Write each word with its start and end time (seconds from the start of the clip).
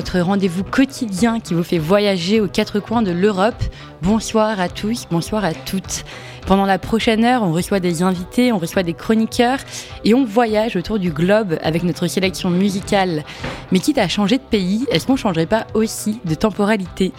votre 0.00 0.20
rendez-vous 0.20 0.64
quotidien 0.64 1.40
qui 1.40 1.52
vous 1.52 1.62
fait 1.62 1.76
voyager 1.76 2.40
aux 2.40 2.48
quatre 2.48 2.80
coins 2.80 3.02
de 3.02 3.10
l'Europe. 3.10 3.62
Bonsoir 4.00 4.58
à 4.58 4.70
tous, 4.70 5.06
bonsoir 5.10 5.44
à 5.44 5.52
toutes. 5.52 6.06
Pendant 6.46 6.64
la 6.64 6.78
prochaine 6.78 7.22
heure, 7.22 7.42
on 7.42 7.52
reçoit 7.52 7.80
des 7.80 8.02
invités, 8.02 8.50
on 8.50 8.56
reçoit 8.56 8.82
des 8.82 8.94
chroniqueurs 8.94 9.58
et 10.06 10.14
on 10.14 10.24
voyage 10.24 10.74
autour 10.74 10.98
du 10.98 11.10
globe 11.10 11.58
avec 11.62 11.82
notre 11.82 12.06
sélection 12.06 12.48
musicale. 12.48 13.24
Mais 13.72 13.78
quitte 13.78 13.98
à 13.98 14.08
changer 14.08 14.38
de 14.38 14.42
pays, 14.42 14.86
est-ce 14.90 15.06
qu'on 15.06 15.12
ne 15.12 15.18
changerait 15.18 15.44
pas 15.44 15.66
aussi 15.74 16.18
de 16.24 16.34
temporalité? 16.34 17.12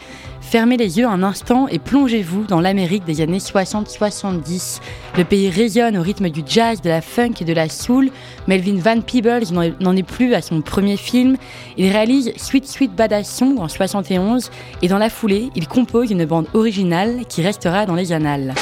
Fermez 0.52 0.76
les 0.76 1.00
yeux 1.00 1.08
un 1.08 1.24
instant 1.24 1.70
et 1.70 1.80
plongez-vous 1.80 2.44
dans 2.44 2.60
l'Amérique 2.60 3.06
des 3.06 3.22
années 3.22 3.38
60-70. 3.38 4.82
Le 5.18 5.24
pays 5.24 5.50
résonne 5.50 5.98
au 5.98 6.02
rythme 6.02 6.28
du 6.28 6.44
jazz, 6.46 6.82
de 6.82 6.90
la 6.90 7.00
funk 7.00 7.36
et 7.40 7.46
de 7.46 7.54
la 7.54 7.70
soul. 7.70 8.12
Melvin 8.48 8.78
Van 8.78 9.00
Peebles 9.00 9.46
n'en 9.80 9.96
est 9.96 10.04
plus 10.04 10.34
à 10.34 10.42
son 10.42 10.60
premier 10.60 10.98
film. 10.98 11.38
Il 11.78 11.90
réalise 11.90 12.34
Sweet 12.36 12.68
Sweet 12.68 12.94
Badass 12.94 13.34
Song 13.34 13.60
en 13.60 13.70
71 13.70 14.52
et 14.82 14.90
dans 14.90 14.98
la 14.98 15.10
foulée, 15.10 15.52
il 15.56 15.70
compose 15.70 16.12
une 16.12 16.26
bande 16.26 16.48
originale 16.54 17.22
qui 17.30 17.42
restera 17.42 17.86
dans 17.86 17.96
les 17.96 18.12
annales. 18.12 18.54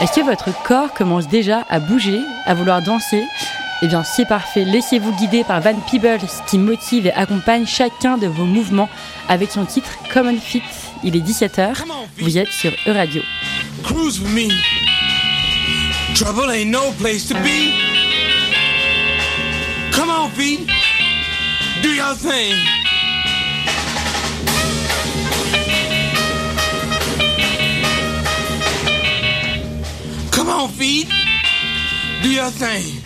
Est-ce 0.00 0.20
que 0.20 0.24
votre 0.24 0.50
corps 0.62 0.94
commence 0.94 1.26
déjà 1.26 1.64
à 1.68 1.80
bouger, 1.80 2.20
à 2.46 2.54
vouloir 2.54 2.80
danser? 2.80 3.24
Eh 3.82 3.88
bien, 3.88 4.04
c'est 4.04 4.28
parfait. 4.28 4.64
Laissez-vous 4.64 5.10
guider 5.16 5.42
par 5.42 5.60
Van 5.62 5.74
Peebles 5.90 6.28
qui 6.46 6.58
motive 6.58 7.08
et 7.08 7.12
accompagne 7.12 7.66
chacun 7.66 8.18
de 8.18 8.28
vos 8.28 8.44
mouvements 8.44 8.88
avec 9.28 9.50
son 9.50 9.64
titre 9.64 9.90
Common 10.12 10.38
Fit. 10.38 10.62
Il 11.04 11.16
est 11.16 11.20
17h. 11.20 11.76
Vous 12.18 12.38
êtes 12.38 12.52
sur 12.52 12.72
E-Radio. 12.86 13.22
Cruise 13.84 14.20
with 14.20 14.32
me. 14.32 14.48
Trouble 16.14 16.50
ain't 16.50 16.70
no 16.70 16.90
place 16.98 17.28
to 17.28 17.34
be. 17.42 17.72
Come 19.92 20.10
on, 20.10 20.30
feet. 20.30 20.68
Do 21.82 21.90
your 21.90 22.14
thing. 22.14 22.56
Come 30.32 30.48
on, 30.48 30.68
feet. 30.68 31.08
Do 32.22 32.30
your 32.30 32.50
thing. 32.50 33.02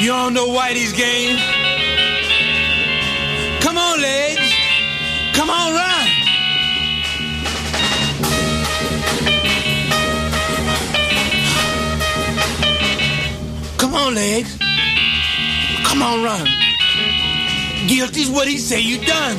You 0.00 0.08
don't 0.08 0.34
know 0.34 0.48
Whitey's 0.48 0.92
game? 0.92 1.38
Come 3.60 3.78
on, 3.78 4.00
legs. 4.00 4.52
Come 5.34 5.50
on, 5.50 5.72
run. 5.74 6.21
Come 13.92 14.06
on, 14.06 14.14
legs. 14.14 14.56
Come 15.84 16.00
on, 16.00 16.24
run. 16.24 16.48
Guilty's 17.86 18.30
what 18.30 18.48
he 18.48 18.56
say 18.56 18.80
you 18.80 18.96
done. 19.04 19.36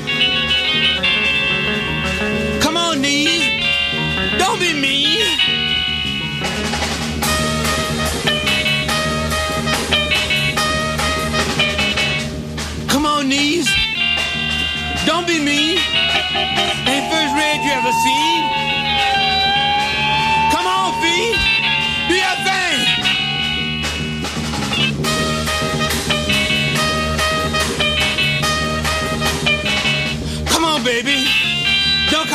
Come 2.62 2.78
on, 2.78 3.02
knees. 3.02 3.42
Don't 4.38 4.60
be 4.60 4.74
mean. 4.80 5.26
Come 12.90 13.08
on, 13.08 13.28
knees. 13.28 13.68
Don't 15.08 15.26
be 15.26 15.40
mean. 15.40 15.80
Ain't 16.86 17.12
first 17.12 17.34
rate 17.34 17.62
you 17.66 17.72
ever 17.72 17.92
seen. 18.04 18.63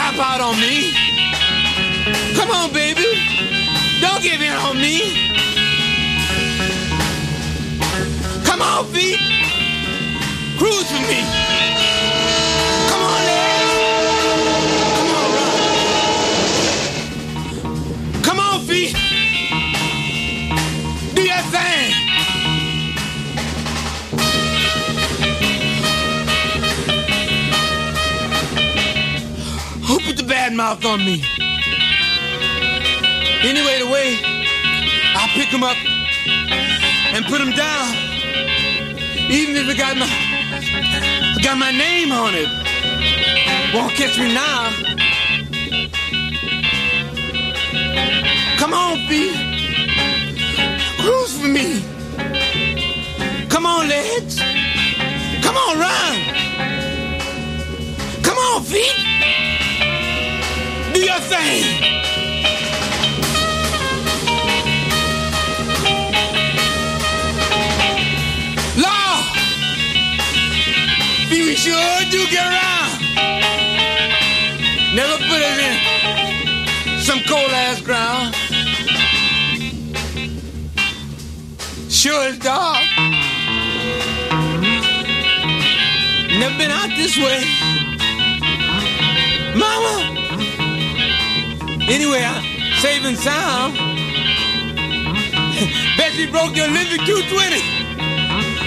Cop 0.08 0.20
out 0.20 0.40
on 0.40 0.58
me. 0.58 0.94
Come 2.34 2.50
on, 2.50 2.72
baby. 2.72 3.04
Don't 4.00 4.22
give 4.22 4.40
in 4.40 4.54
on 4.54 4.80
me. 4.80 5.28
Come 8.42 8.62
on, 8.62 8.86
feet. 8.86 9.20
Cruise 10.56 10.90
with 10.90 11.08
me. 11.10 11.77
Mouth 30.58 30.84
on 30.86 30.98
me? 31.04 31.22
Anyway, 33.42 33.78
the 33.78 33.88
way 33.92 34.18
I 35.14 35.30
pick 35.34 35.52
them 35.52 35.62
up 35.62 35.76
and 37.14 37.24
put 37.26 37.38
them 37.38 37.52
down, 37.52 37.94
even 39.30 39.54
if 39.54 39.68
it 39.68 39.78
got 39.78 39.96
my 39.96 40.08
Got 41.44 41.58
my 41.58 41.70
name 41.70 42.10
on 42.10 42.34
it. 42.34 42.48
Won't 43.72 43.94
catch 43.94 44.18
me 44.18 44.34
now. 44.34 44.70
Come 48.58 48.74
on, 48.74 48.98
B. 49.08 49.30
Cruise 50.98 51.40
for 51.40 51.46
me. 51.46 51.84
Come 53.48 53.64
on, 53.64 53.88
legs. 53.88 54.40
Come 55.40 55.56
on, 55.56 55.78
run. 55.78 56.18
Come 58.24 58.38
on, 58.38 58.64
feet. 58.64 58.97
Do 61.18 61.24
your 61.24 61.30
thing. 61.30 61.84
sure 71.56 72.10
do 72.10 72.24
get 72.30 72.46
around. 72.46 73.00
Never 74.94 75.16
put 75.16 75.40
it 75.42 75.58
in 75.66 77.00
some 77.00 77.20
cold 77.26 77.50
ass 77.50 77.80
ground. 77.80 78.34
Sure 81.90 82.28
it's 82.28 82.38
dark. 82.38 82.84
Never 86.38 86.56
been 86.58 86.70
out 86.70 86.90
this 86.96 87.16
way. 87.16 87.44
Mama! 89.56 90.17
Anyway, 91.90 92.22
I'm 92.22 92.44
saving 92.80 93.16
sound. 93.16 93.74
Bet 95.96 96.14
you 96.16 96.30
broke 96.30 96.54
your 96.54 96.68
living 96.68 97.00
220 97.06 97.62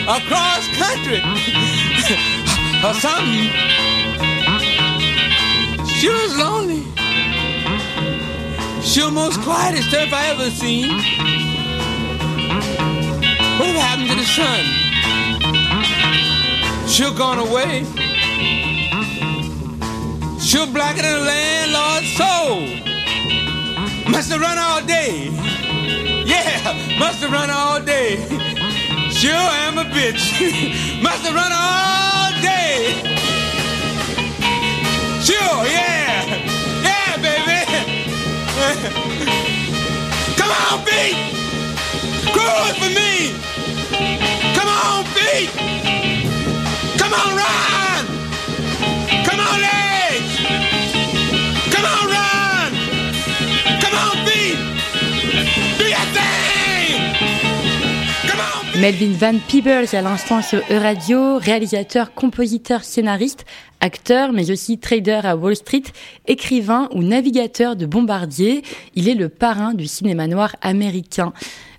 across 0.10 0.68
country 0.76 1.22
or 2.84 2.96
something. 2.96 3.52
She 5.86 6.10
was 6.10 6.36
lonely. 6.36 6.84
She 8.82 9.04
was 9.04 9.12
most 9.12 9.40
quietest 9.42 9.90
stuff 9.90 10.12
I 10.12 10.30
ever 10.32 10.50
seen. 10.50 10.98
What 13.60 13.76
happened 13.76 14.10
to 14.10 14.16
the 14.16 14.26
sun? 14.26 14.66
She'll 16.90 17.14
gone 17.14 17.38
away. 17.38 17.86
She'll 20.40 20.66
blacker 20.74 21.04
than 21.04 21.20
the 21.20 21.26
landlord's 21.26 22.12
soul. 22.18 22.91
Must 24.12 24.30
have 24.30 24.42
run 24.42 24.58
all 24.58 24.82
day. 24.86 25.30
Yeah, 26.26 26.98
must 27.00 27.22
have 27.22 27.32
run 27.32 27.50
all 27.50 27.80
day. 27.82 28.18
Sure 29.10 29.32
I'm 29.34 29.78
a 29.78 29.86
bitch. 29.86 31.02
must 31.02 31.26
have 31.26 31.34
run 31.34 31.52
all 31.54 32.32
day. 32.42 32.92
Sure, 35.24 35.66
yeah. 35.66 36.26
Yeah, 36.84 37.18
baby. 37.24 37.62
Come 40.38 40.52
on, 40.52 40.84
beat. 40.86 41.16
Cruise 42.34 42.78
for 42.82 42.92
me. 43.00 43.34
Come 44.56 44.68
on, 44.68 45.06
beat. 45.16 45.50
Come 47.00 47.14
on, 47.14 47.38
run. 47.38 47.61
Melvin 58.82 59.12
Van 59.12 59.38
Peebles 59.48 59.96
à 59.96 60.02
l'instant 60.02 60.42
sur 60.42 60.58
E-Radio, 60.72 61.38
réalisateur, 61.38 62.16
compositeur, 62.16 62.84
scénariste, 62.84 63.46
Acteur, 63.80 64.32
mais 64.32 64.50
aussi 64.50 64.80
trader 64.80 65.22
à 65.24 65.36
Wall 65.36 65.56
Street, 65.56 65.84
écrivain 66.28 66.90
ou 66.92 67.04
navigateur 67.04 67.76
de 67.76 67.86
bombardier, 67.86 68.64
il 68.96 69.08
est 69.08 69.14
le 69.14 69.30
parrain 69.30 69.76
du 69.76 69.86
cinéma 69.86 70.26
noir 70.26 70.56
américain. 70.64 71.32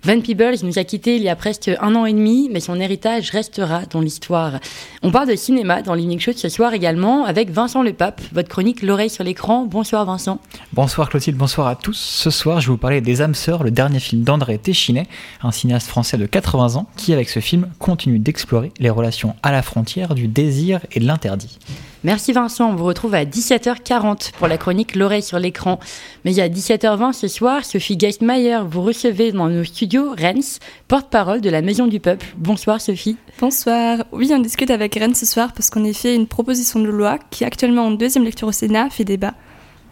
Van 0.05 0.19
Peebles 0.19 0.57
nous 0.63 0.77
a 0.79 0.83
quittés 0.83 1.15
il 1.15 1.21
y 1.21 1.29
a 1.29 1.35
presque 1.37 1.71
un 1.79 1.95
an 1.95 2.05
et 2.05 2.11
demi, 2.11 2.49
mais 2.51 2.59
son 2.59 2.77
héritage 2.77 3.29
restera 3.29 3.83
dans 3.85 4.01
l'histoire. 4.01 4.59
On 5.01 5.11
parle 5.11 5.29
de 5.29 5.35
cinéma 5.37 5.81
dans 5.81 5.93
l'Evening 5.93 6.19
Show 6.19 6.33
ce 6.35 6.49
soir 6.49 6.73
également 6.73 7.23
avec 7.23 7.51
Vincent 7.51 7.83
Le 7.83 7.93
Pape, 7.93 8.21
votre 8.33 8.49
chronique 8.49 8.81
L'oreille 8.81 9.09
sur 9.09 9.23
l'écran. 9.23 9.65
Bonsoir 9.65 10.03
Vincent. 10.03 10.41
Bonsoir 10.73 11.07
Clotilde, 11.07 11.37
bonsoir 11.37 11.67
à 11.67 11.77
tous. 11.77 11.97
Ce 11.97 12.29
soir, 12.29 12.59
je 12.59 12.67
vais 12.67 12.71
vous 12.71 12.77
parler 12.77 12.99
des 12.99 13.21
âmes 13.21 13.33
sœurs, 13.33 13.63
le 13.63 13.71
dernier 13.71 14.01
film 14.01 14.23
d'André 14.23 14.57
Téchinet, 14.57 15.07
un 15.41 15.51
cinéaste 15.51 15.87
français 15.87 16.17
de 16.17 16.25
80 16.25 16.75
ans 16.75 16.85
qui, 16.97 17.13
avec 17.13 17.29
ce 17.29 17.39
film, 17.39 17.69
continue 17.79 18.19
d'explorer 18.19 18.73
les 18.79 18.89
relations 18.89 19.37
à 19.41 19.53
la 19.53 19.61
frontière 19.61 20.15
du 20.15 20.27
désir 20.27 20.81
et 20.91 20.99
de 20.99 21.05
l'interdit. 21.05 21.59
Merci 22.05 22.33
Vincent, 22.33 22.69
on 22.69 22.75
vous 22.75 22.83
retrouve 22.83 23.13
à 23.15 23.23
17h40 23.23 24.33
pour 24.33 24.49
la 24.49 24.57
chronique 24.57 24.93
L'oreille 24.93 25.23
sur 25.23 25.39
l'écran. 25.39 25.79
Mais 26.25 26.37
a 26.41 26.49
17h20 26.49 27.13
ce 27.13 27.29
soir, 27.29 27.63
Sophie 27.63 27.97
Geistmayer, 27.97 28.59
vous 28.69 28.81
recevez 28.81 29.31
dans 29.31 29.47
nos 29.47 29.63
studios 29.63 30.11
Rennes, 30.11 30.41
porte-parole 30.89 31.39
de 31.39 31.49
la 31.49 31.61
Maison 31.61 31.87
du 31.87 32.01
Peuple. 32.01 32.25
Bonsoir 32.35 32.81
Sophie. 32.81 33.15
Bonsoir. 33.39 34.03
Oui, 34.11 34.29
on 34.33 34.39
discute 34.39 34.69
avec 34.69 34.95
Rennes 34.95 35.15
ce 35.15 35.25
soir 35.25 35.53
parce 35.53 35.69
qu'on 35.69 35.89
a 35.89 35.93
fait 35.93 36.13
une 36.13 36.27
proposition 36.27 36.81
de 36.81 36.89
loi 36.89 37.19
qui 37.29 37.45
actuellement 37.45 37.85
en 37.85 37.91
deuxième 37.91 38.25
lecture 38.25 38.49
au 38.49 38.51
Sénat 38.51 38.89
fait 38.89 39.05
débat. 39.05 39.33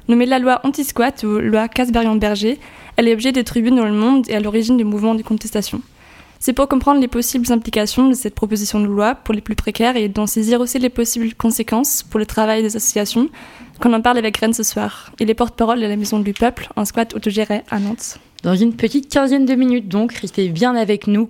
Nommée 0.10 0.25
la 0.25 0.40
loi 0.40 0.60
anti-squat 0.66 1.24
ou 1.24 1.40
loi 1.40 1.69
Casberian-Berger, 1.69 2.60
elle 2.98 3.08
est 3.08 3.13
objet 3.13 3.31
de 3.31 3.42
tribunes 3.42 3.78
dans 3.78 3.86
le 3.86 3.94
monde 3.94 4.30
et 4.30 4.36
à 4.36 4.42
l'origine 4.42 4.75
du 4.75 4.84
mouvement 4.84 5.16
de 5.16 5.24
contestation. 5.24 5.81
C'est 6.43 6.53
pour 6.53 6.67
comprendre 6.67 6.99
les 6.99 7.07
possibles 7.07 7.53
implications 7.53 8.09
de 8.09 8.15
cette 8.15 8.33
proposition 8.33 8.79
de 8.79 8.88
loi 8.88 9.13
pour 9.13 9.35
les 9.35 9.41
plus 9.41 9.53
précaires 9.53 9.95
et 9.95 10.09
d'en 10.09 10.25
saisir 10.25 10.59
aussi 10.59 10.79
les 10.79 10.89
possibles 10.89 11.35
conséquences 11.35 12.01
pour 12.01 12.19
le 12.19 12.25
travail 12.25 12.63
des 12.63 12.75
associations 12.75 13.29
qu'on 13.79 13.93
en 13.93 14.01
parle 14.01 14.17
avec 14.17 14.38
Rennes 14.38 14.51
ce 14.51 14.63
soir. 14.63 15.11
Il 15.19 15.29
est 15.29 15.35
porte-parole 15.35 15.79
de 15.79 15.85
la 15.85 15.95
Maison 15.95 16.17
du 16.17 16.33
Peuple, 16.33 16.67
un 16.75 16.83
squat 16.83 17.13
autogéré 17.13 17.61
à 17.69 17.77
Nantes. 17.77 18.17
Dans 18.41 18.55
une 18.55 18.73
petite 18.73 19.13
quinzaine 19.13 19.45
de 19.45 19.53
minutes 19.53 19.88
donc, 19.88 20.13
restez 20.13 20.49
bien 20.49 20.75
avec 20.75 21.05
nous. 21.05 21.29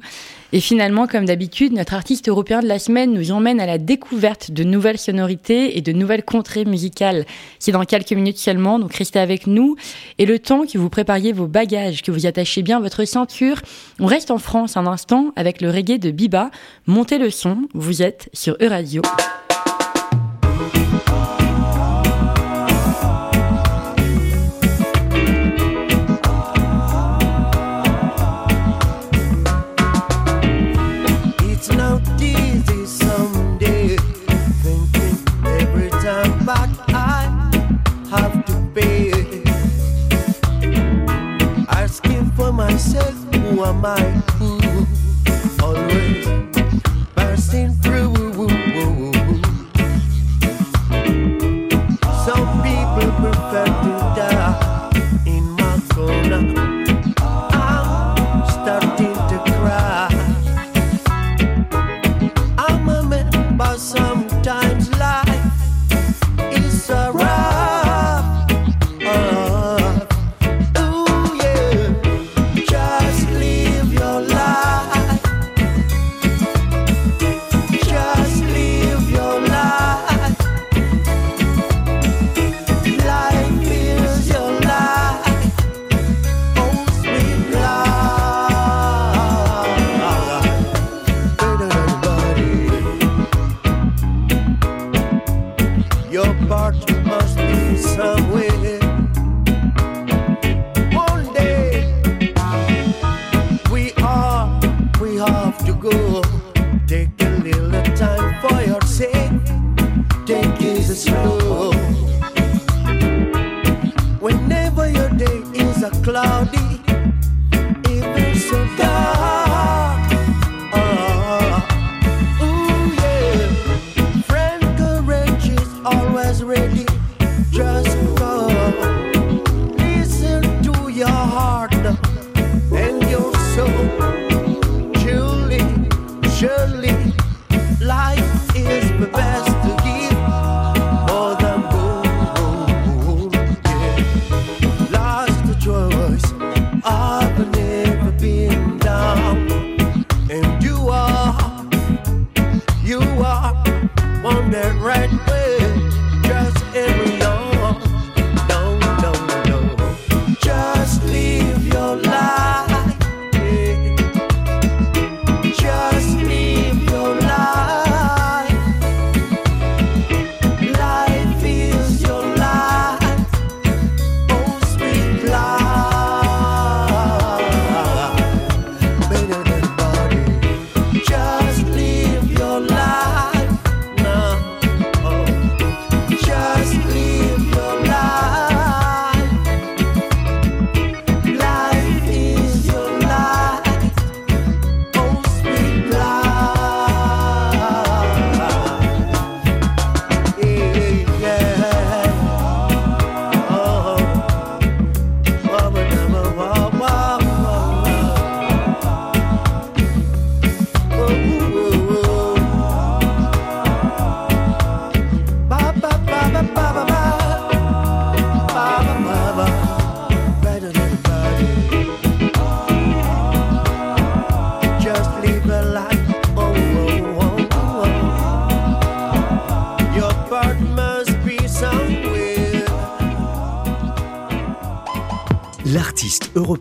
Et 0.53 0.59
finalement, 0.59 1.07
comme 1.07 1.25
d'habitude, 1.25 1.73
notre 1.73 1.93
artiste 1.93 2.27
européen 2.27 2.61
de 2.61 2.67
la 2.67 2.79
semaine 2.79 3.13
nous 3.13 3.31
emmène 3.31 3.59
à 3.59 3.65
la 3.65 3.77
découverte 3.77 4.51
de 4.51 4.63
nouvelles 4.63 4.97
sonorités 4.97 5.77
et 5.77 5.81
de 5.81 5.91
nouvelles 5.91 6.23
contrées 6.23 6.65
musicales. 6.65 7.25
C'est 7.59 7.71
dans 7.71 7.85
quelques 7.85 8.11
minutes 8.11 8.37
seulement, 8.37 8.77
donc 8.77 8.93
restez 8.93 9.19
avec 9.19 9.47
nous. 9.47 9.75
Et 10.17 10.25
le 10.25 10.39
temps 10.39 10.65
que 10.65 10.77
vous 10.77 10.89
prépariez 10.89 11.31
vos 11.31 11.47
bagages, 11.47 12.01
que 12.01 12.11
vous 12.11 12.25
attachiez 12.25 12.63
bien 12.63 12.79
votre 12.79 13.05
ceinture, 13.05 13.61
on 13.99 14.05
reste 14.05 14.31
en 14.31 14.37
France 14.37 14.77
un 14.77 14.87
instant 14.87 15.31
avec 15.35 15.61
le 15.61 15.69
reggae 15.69 15.99
de 15.99 16.11
Biba. 16.11 16.51
Montez 16.85 17.17
le 17.17 17.29
son, 17.29 17.67
vous 17.73 18.01
êtes 18.01 18.29
sur 18.33 18.57
Euradio. 18.61 19.01
Who 42.71 43.65
am 43.65 43.83
I? 43.83 44.60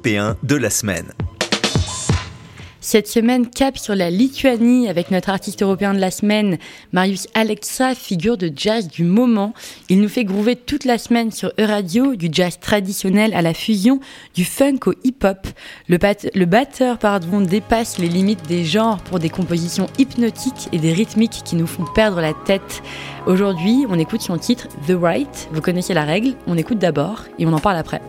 De 0.03 0.57
la 0.57 0.71
semaine. 0.71 1.13
Cette 2.81 3.07
semaine, 3.07 3.51
cap 3.51 3.77
sur 3.77 3.95
la 3.95 4.09
Lituanie 4.09 4.89
avec 4.89 5.11
notre 5.11 5.29
artiste 5.29 5.63
européen 5.63 5.93
de 5.93 5.99
la 5.99 6.11
semaine, 6.11 6.57
Marius 6.93 7.29
Alexa, 7.35 7.95
figure 7.95 8.39
de 8.39 8.51
jazz 8.55 8.89
du 8.89 9.05
moment. 9.05 9.53
Il 9.91 10.01
nous 10.01 10.09
fait 10.09 10.25
groover 10.25 10.57
toute 10.57 10.87
la 10.87 10.97
semaine 10.97 11.31
sur 11.31 11.53
E-Radio, 11.61 12.17
du 12.17 12.31
jazz 12.33 12.59
traditionnel 12.59 13.35
à 13.35 13.43
la 13.43 13.53
fusion, 13.53 14.01
du 14.35 14.47
funk 14.47 14.79
au 14.87 14.95
hip-hop. 15.05 15.47
Le, 15.89 15.99
le, 16.35 16.47
batteur 16.47 16.97
pardon, 16.97 17.43
dépasse 17.43 17.99
les 17.99 18.09
limites 18.09 18.49
des 18.49 18.65
genres 18.65 19.03
pour 19.03 19.19
des 19.19 19.29
compositions 19.29 19.89
hypnotiques 19.99 20.71
et 20.73 20.79
des 20.79 20.95
rythmiques 20.95 21.43
qui 21.45 21.57
nous 21.57 21.67
font 21.67 21.85
perdre 21.95 22.23
la 22.23 22.33
tête. 22.33 22.83
Aujourd'hui, 23.27 23.85
on 23.91 23.99
écoute 23.99 24.23
son 24.23 24.39
titre 24.39 24.67
The 24.89 24.97
Right. 24.99 25.51
Vous 25.53 25.61
connaissez 25.61 25.93
la 25.93 26.05
règle, 26.05 26.37
on 26.47 26.57
écoute 26.57 26.79
d'abord 26.79 27.25
et 27.39 27.45
on 27.45 27.53
en 27.53 27.61
parle 27.61 27.77
après. 27.77 28.01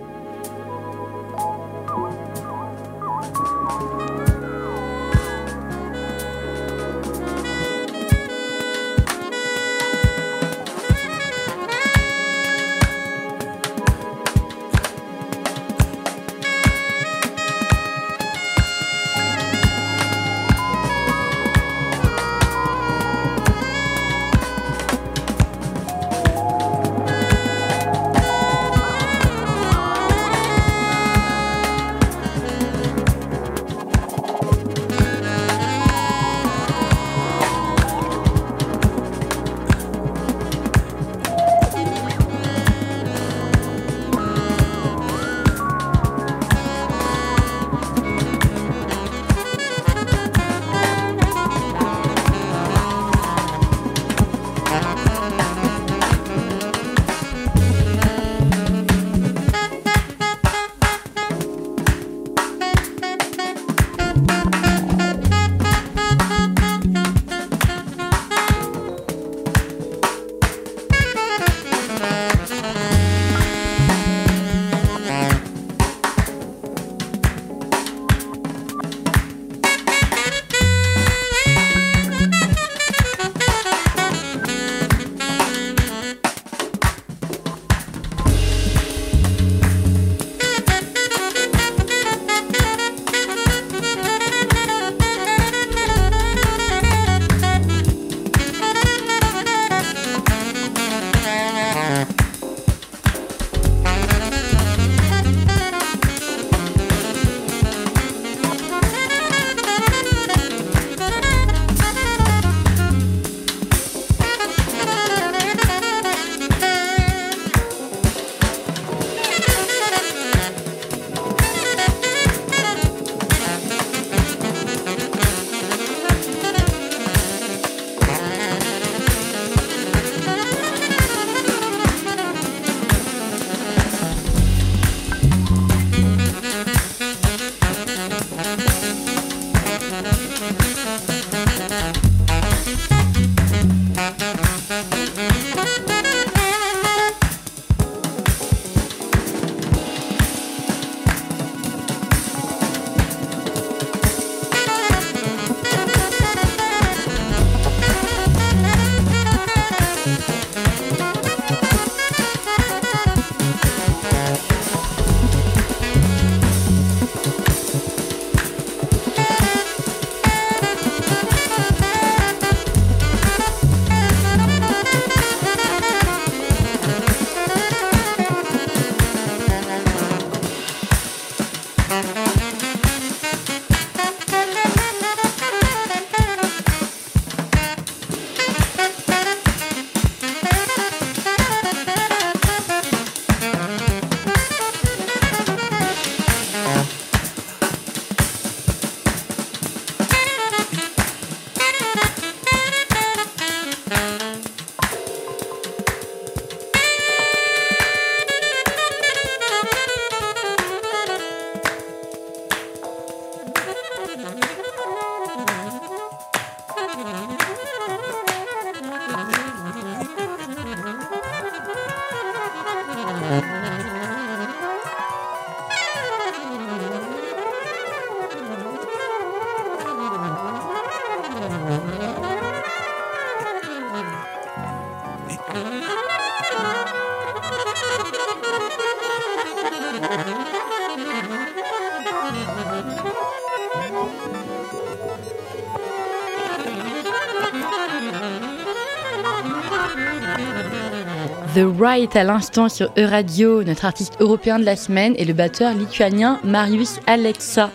The 251.53 251.65
Right 251.79 252.15
à 252.15 252.23
l'instant 252.23 252.69
sur 252.69 252.93
E-Radio, 252.97 253.61
notre 253.63 253.83
artiste 253.83 254.13
européen 254.21 254.57
de 254.57 254.63
la 254.63 254.77
semaine 254.77 255.15
est 255.17 255.25
le 255.25 255.33
batteur 255.33 255.73
lituanien 255.73 256.39
Marius 256.45 256.99
Alexa. 257.07 257.71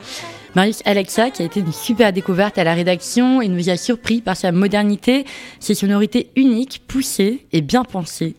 Marius 0.54 0.80
Alexa 0.86 1.28
qui 1.28 1.42
a 1.42 1.44
été 1.44 1.60
une 1.60 1.72
super 1.72 2.14
découverte 2.14 2.56
à 2.56 2.64
la 2.64 2.72
rédaction 2.72 3.42
et 3.42 3.48
nous 3.48 3.68
a 3.68 3.76
surpris 3.76 4.22
par 4.22 4.34
sa 4.34 4.50
modernité, 4.50 5.26
ses 5.60 5.74
sonorités 5.74 6.30
uniques, 6.36 6.84
poussées 6.88 7.44
et 7.52 7.60
bien 7.60 7.84
pensées. 7.84 8.34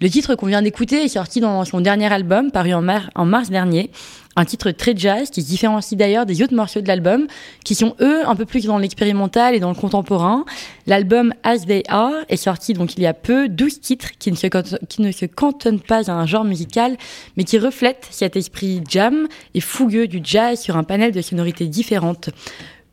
Le 0.00 0.08
titre 0.08 0.36
qu'on 0.36 0.46
vient 0.46 0.62
d'écouter 0.62 1.04
est 1.04 1.08
sorti 1.08 1.40
dans 1.40 1.66
son 1.66 1.82
dernier 1.82 2.10
album 2.10 2.50
paru 2.50 2.72
en, 2.72 2.86
en 3.14 3.24
mars 3.26 3.50
dernier 3.50 3.90
un 4.38 4.44
titre 4.44 4.70
très 4.70 4.96
jazz 4.96 5.30
qui 5.30 5.42
se 5.42 5.48
différencie 5.48 5.98
d'ailleurs 5.98 6.24
des 6.24 6.42
autres 6.42 6.54
morceaux 6.54 6.80
de 6.80 6.86
l'album, 6.86 7.26
qui 7.64 7.74
sont 7.74 7.96
eux 8.00 8.26
un 8.26 8.36
peu 8.36 8.46
plus 8.46 8.66
dans 8.66 8.78
l'expérimental 8.78 9.54
et 9.54 9.60
dans 9.60 9.68
le 9.68 9.74
contemporain. 9.74 10.44
L'album 10.86 11.34
As 11.42 11.66
They 11.66 11.82
Are 11.88 12.12
est 12.28 12.36
sorti 12.36 12.72
donc 12.72 12.94
il 12.96 13.02
y 13.02 13.06
a 13.06 13.14
peu, 13.14 13.48
12 13.48 13.80
titres 13.80 14.10
qui 14.18 14.30
ne, 14.30 14.36
se, 14.36 14.46
qui 14.86 15.02
ne 15.02 15.10
se 15.10 15.26
cantonnent 15.26 15.80
pas 15.80 16.08
à 16.08 16.14
un 16.14 16.24
genre 16.24 16.44
musical, 16.44 16.96
mais 17.36 17.42
qui 17.42 17.58
reflètent 17.58 18.06
cet 18.10 18.36
esprit 18.36 18.80
jam 18.88 19.26
et 19.54 19.60
fougueux 19.60 20.06
du 20.06 20.20
jazz 20.22 20.60
sur 20.60 20.76
un 20.76 20.84
panel 20.84 21.10
de 21.10 21.20
sonorités 21.20 21.66
différentes. 21.66 22.30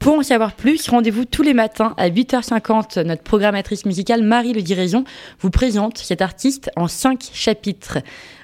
Pour 0.06 0.20
en 0.20 0.22
savoir 0.22 0.54
plus, 0.54 0.88
rendez-vous 0.88 1.26
tous 1.26 1.42
les 1.42 1.56
matins 1.56 1.96
à 1.98 2.12
8h50. 2.12 3.02
Notre 3.02 3.24
programmatrice 3.24 3.88
musicale 3.88 4.22
Marie 4.22 4.54
Le 4.54 4.62
Diraison 4.62 5.04
vous 5.40 5.50
présente 5.50 5.98
cet 5.98 6.22
artiste 6.22 6.70
en 6.76 6.88
5 6.88 7.32
chapitres. 7.34 7.98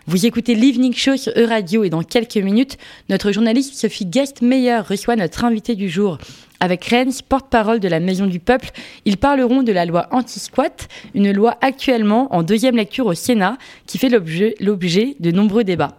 Vous 0.08 0.26
écoutez 0.26 0.56
l'Evening 0.56 0.96
Show 0.96 1.18
sur 1.18 1.32
E-Radio 1.38 1.84
et 1.84 1.92
dans 1.92 2.02
quelques 2.02 2.38
minutes, 2.38 2.80
notre 3.10 3.32
journaliste 3.32 3.76
Sophie 3.76 4.08
Guest-Meyer 4.08 4.80
reçoit 4.80 5.16
notre 5.16 5.46
invité 5.46 5.76
du 5.76 5.88
jour. 5.88 6.18
Avec 6.62 6.84
Rennes, 6.86 7.12
porte-parole 7.30 7.80
de 7.80 7.88
la 7.88 8.00
Maison 8.00 8.26
du 8.26 8.40
Peuple, 8.40 8.72
ils 9.06 9.18
parleront 9.18 9.62
de 9.62 9.72
la 9.72 9.86
loi 9.86 10.08
anti-squat, 10.10 10.88
une 11.14 11.32
loi 11.32 11.60
actuellement 11.62 12.34
en 12.34 12.42
deuxième 12.42 12.76
lecture 12.76 13.06
au 13.06 13.14
Sénat 13.14 13.60
qui 13.86 14.00
fait 14.00 14.10
l'objet 14.10 15.16
de 15.20 15.30
nombreux 15.30 15.64
débats. 15.64 15.96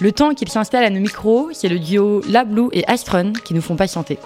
Le 0.00 0.10
temps 0.10 0.34
qu'ils 0.34 0.48
s'installent 0.48 0.86
à 0.86 0.90
nos 0.90 0.98
micros, 0.98 1.50
c'est 1.52 1.68
le 1.68 1.78
duo 1.78 2.20
La 2.28 2.44
Blue 2.44 2.66
et 2.72 2.84
Astron 2.88 3.32
qui 3.44 3.54
nous 3.54 3.62
font 3.62 3.76
patienter. 3.76 4.18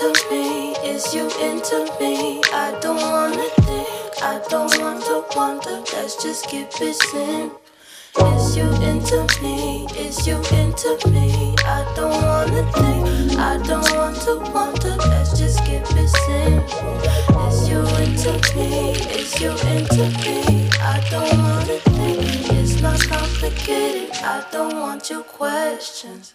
Into 0.00 0.30
me? 0.30 0.72
Is 0.84 1.12
you 1.12 1.28
into 1.40 1.84
me? 2.00 2.40
I 2.52 2.78
don't 2.80 3.00
wanna 3.00 3.48
think, 3.62 4.22
I 4.22 4.40
don't 4.48 4.78
want 4.78 5.04
to 5.04 5.24
wonder. 5.36 5.82
Let's 5.92 6.22
just 6.22 6.46
keep 6.48 6.68
it 6.80 6.94
simple. 6.94 7.58
Is 8.36 8.56
you 8.56 8.68
into 8.82 9.26
me? 9.42 9.86
Is 9.96 10.26
you 10.26 10.36
into 10.54 10.98
me? 11.10 11.54
I 11.64 11.82
don't 11.96 12.22
wanna 12.22 12.62
think, 12.72 13.38
I 13.38 13.56
don't 13.66 13.90
want 13.96 14.16
to 14.22 14.38
wonder. 14.52 14.94
Let's 15.08 15.36
just 15.38 15.64
keep 15.64 15.82
it 15.82 16.08
simple. 16.26 17.48
Is 17.48 17.68
you 17.68 17.80
into 17.98 18.32
me? 18.56 18.92
Is 19.18 19.40
you 19.40 19.50
into 19.50 20.04
me? 20.22 20.70
I 20.80 21.04
don't 21.10 21.38
wanna 21.38 21.78
think, 21.96 22.52
it's 22.52 22.80
not 22.80 23.00
complicated. 23.00 24.10
I 24.22 24.44
don't 24.52 24.76
want 24.76 25.10
your 25.10 25.22
questions. 25.22 26.34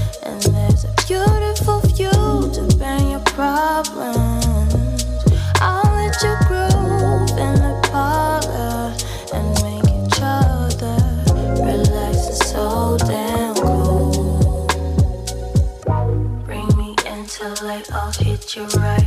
you 18.55 18.65
right 18.77 19.00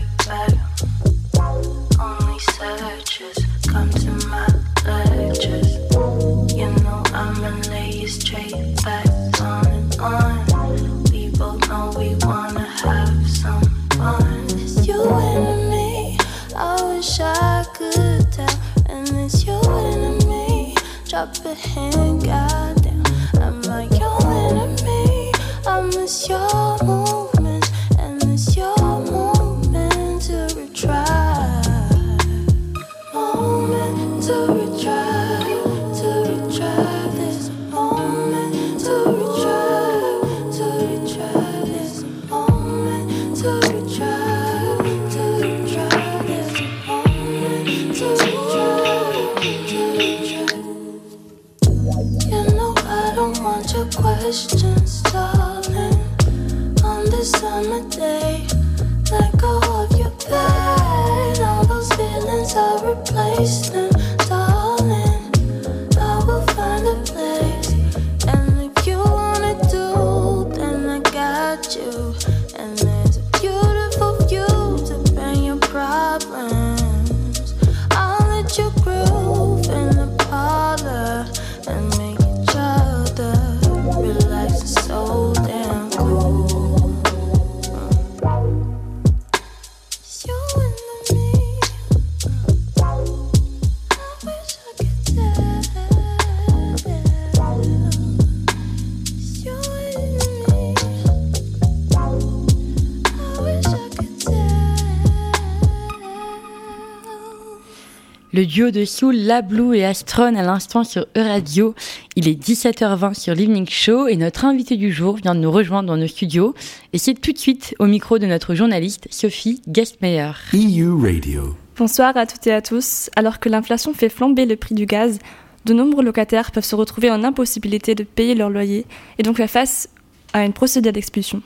Le 108.35 108.47
duo 108.47 108.73
de 108.73 108.85
Soul, 108.85 109.15
La 109.15 109.43
Blue 109.43 109.77
et 109.77 109.85
Astron 109.85 110.35
à 110.35 110.43
l'instant 110.43 110.83
sur 110.83 111.07
E-Radio. 111.17 111.73
Il 112.17 112.27
est 112.27 112.35
17h20 112.35 113.15
sur 113.15 113.33
l'Evening 113.33 113.69
Show 113.69 114.09
et 114.09 114.17
notre 114.17 114.45
invité 114.45 114.77
du 114.77 114.93
jour 114.93 115.15
vient 115.15 115.37
de 115.37 115.41
nous 115.41 115.53
rejoindre 115.53 115.87
dans 115.87 115.97
nos 115.97 116.09
studios. 116.09 116.53
Et 116.93 116.99
c'est 116.99 117.15
tout 117.15 117.31
de 117.31 117.39
suite 117.39 117.77
au 117.79 117.87
micro 117.87 118.19
de 118.19 118.27
notre 118.27 118.57
journaliste 118.57 119.07
Sophie 119.13 119.63
Guestmeyer. 119.69 120.33
EU 120.53 121.01
Radio. 121.01 121.55
Bonsoir 121.77 122.17
à 122.17 122.27
toutes 122.27 122.45
et 122.49 122.53
à 122.53 122.61
tous. 122.61 123.09
Alors 123.15 123.39
que 123.39 123.49
l'inflation 123.49 123.95
fait 123.95 124.09
flamber 124.09 124.47
le 124.47 124.57
prix 124.57 124.75
du 124.75 124.87
gaz, 124.87 125.21
de 125.65 125.73
nombreux 125.73 126.03
locataires 126.03 126.51
peuvent 126.51 126.65
se 126.65 126.75
retrouver 126.75 127.13
en 127.13 127.23
impossibilité 127.23 127.95
de 127.95 128.03
payer 128.03 128.35
leur 128.35 128.51
loyer 128.51 128.85
et 129.17 129.23
donc 129.23 129.37
faire 129.37 129.49
face 129.49 129.89
à 130.33 130.45
une 130.45 130.53
procédure 130.53 130.93
d'expulsion. 130.93 131.41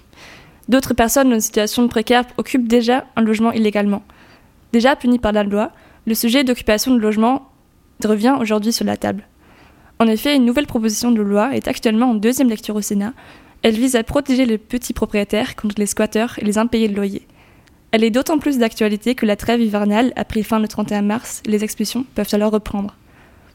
D'autres 0.71 0.95
personnes 0.95 1.35
en 1.35 1.41
situation 1.41 1.83
de 1.83 1.89
précaire 1.89 2.25
occupent 2.39 2.67
déjà 2.67 3.05
un 3.15 3.21
logement 3.21 3.53
illégalement. 3.53 4.03
Déjà 4.73 4.97
puni 4.97 5.19
par 5.19 5.33
la 5.33 5.45
loi, 5.45 5.71
le 6.09 6.15
sujet 6.15 6.43
d'occupation 6.43 6.95
de 6.95 7.01
logement 7.01 7.51
revient 8.03 8.35
aujourd'hui 8.41 8.73
sur 8.73 8.87
la 8.87 8.97
table. 8.97 9.29
En 9.99 10.07
effet, 10.07 10.35
une 10.35 10.47
nouvelle 10.47 10.67
proposition 10.67 11.13
de 11.13 11.21
loi 11.21 11.55
est 11.55 11.69
actuellement 11.69 12.11
en 12.11 12.15
deuxième 12.15 12.49
lecture 12.49 12.77
au 12.77 12.81
Sénat. 12.81 13.13
Elle 13.63 13.75
vise 13.75 13.95
à 13.95 14.03
protéger 14.03 14.47
les 14.47 14.57
petits 14.57 14.95
propriétaires 14.95 15.55
contre 15.55 15.75
les 15.79 15.87
squatteurs 15.87 16.39
et 16.39 16.47
les 16.47 16.57
impayés 16.57 16.89
de 16.89 16.97
loyer. 16.97 17.27
Elle 17.91 18.05
est 18.05 18.11
d'autant 18.11 18.39
plus 18.39 18.57
d'actualité 18.57 19.15
que 19.15 19.27
la 19.27 19.37
trêve 19.37 19.61
hivernale 19.61 20.15
a 20.17 20.25
pris 20.25 20.45
fin 20.45 20.61
le 20.61 20.69
31 20.69 21.03
mars 21.03 21.43
les 21.45 21.63
expulsions 21.63 22.07
peuvent 22.15 22.29
alors 22.33 22.53
reprendre. 22.53 22.97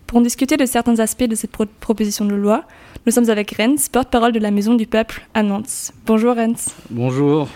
Pour 0.08 0.20
en 0.20 0.22
discuter 0.22 0.58
de 0.58 0.66
certains 0.66 1.00
aspects 1.00 1.24
de 1.24 1.36
cette 1.36 1.52
pro- 1.52 1.66
proposition 1.80 2.26
de 2.26 2.36
loi, 2.36 2.64
nous 3.06 3.12
sommes 3.12 3.30
avec 3.30 3.52
Rennes, 3.52 3.78
porte-parole 3.92 4.32
de 4.32 4.40
la 4.40 4.52
Maison 4.52 4.76
du 4.76 4.86
Peuple 4.86 5.24
à 5.34 5.42
Nantes. 5.42 5.92
Bonjour 6.06 6.36
Rennes. 6.36 6.56
Bonjour. 6.92 7.48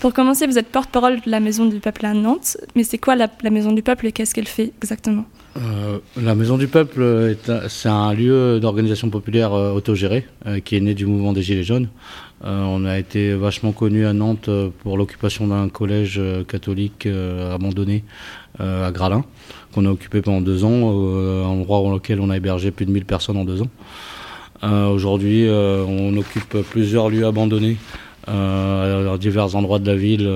Pour 0.00 0.12
commencer, 0.12 0.46
vous 0.46 0.58
êtes 0.58 0.68
porte-parole 0.68 1.20
de 1.20 1.30
la 1.30 1.40
Maison 1.40 1.64
du 1.66 1.80
Peuple 1.80 2.06
à 2.06 2.14
Nantes, 2.14 2.56
mais 2.76 2.84
c'est 2.84 2.98
quoi 2.98 3.16
la, 3.16 3.28
la 3.42 3.50
Maison 3.50 3.72
du 3.72 3.82
Peuple 3.82 4.06
et 4.06 4.12
qu'est-ce 4.12 4.34
qu'elle 4.34 4.46
fait 4.46 4.72
exactement? 4.80 5.24
Euh, 5.56 5.98
la 6.20 6.34
Maison 6.34 6.56
du 6.56 6.68
Peuple, 6.68 7.36
un- 7.48 7.68
c'est 7.68 7.88
un 7.88 8.12
lieu 8.14 8.60
d'organisation 8.60 9.10
populaire 9.10 9.52
euh, 9.52 9.72
autogéré 9.72 10.26
euh, 10.46 10.60
qui 10.60 10.76
est 10.76 10.80
né 10.80 10.94
du 10.94 11.06
mouvement 11.06 11.32
des 11.32 11.42
Gilets 11.42 11.64
jaunes. 11.64 11.88
Euh, 12.44 12.62
on 12.62 12.84
a 12.84 12.98
été 12.98 13.34
vachement 13.34 13.72
connu 13.72 14.04
à 14.04 14.12
Nantes 14.12 14.48
euh, 14.48 14.68
pour 14.82 14.98
l'occupation 14.98 15.46
d'un 15.46 15.70
collège 15.70 16.16
euh, 16.18 16.44
catholique 16.44 17.06
abandonné 17.06 18.04
à 18.60 18.92
Gralin, 18.92 19.24
qu'on 19.72 19.84
a 19.84 19.90
occupé 19.90 20.22
pendant 20.22 20.40
deux 20.40 20.64
ans, 20.64 20.70
un 20.70 21.44
endroit 21.44 21.80
dans 21.80 21.92
lequel 21.92 22.20
on 22.20 22.30
a 22.30 22.36
hébergé 22.36 22.70
plus 22.70 22.86
de 22.86 22.92
1000 22.92 23.04
personnes 23.04 23.36
en 23.36 23.44
deux 23.44 23.62
ans. 23.62 23.68
Aujourd'hui, 24.62 25.48
on 25.50 26.16
occupe 26.16 26.58
plusieurs 26.70 27.10
lieux 27.10 27.26
abandonnés 27.26 27.76
à 28.28 29.16
divers 29.18 29.56
endroits 29.56 29.80
de 29.80 29.90
la 29.90 29.96
ville, 29.96 30.30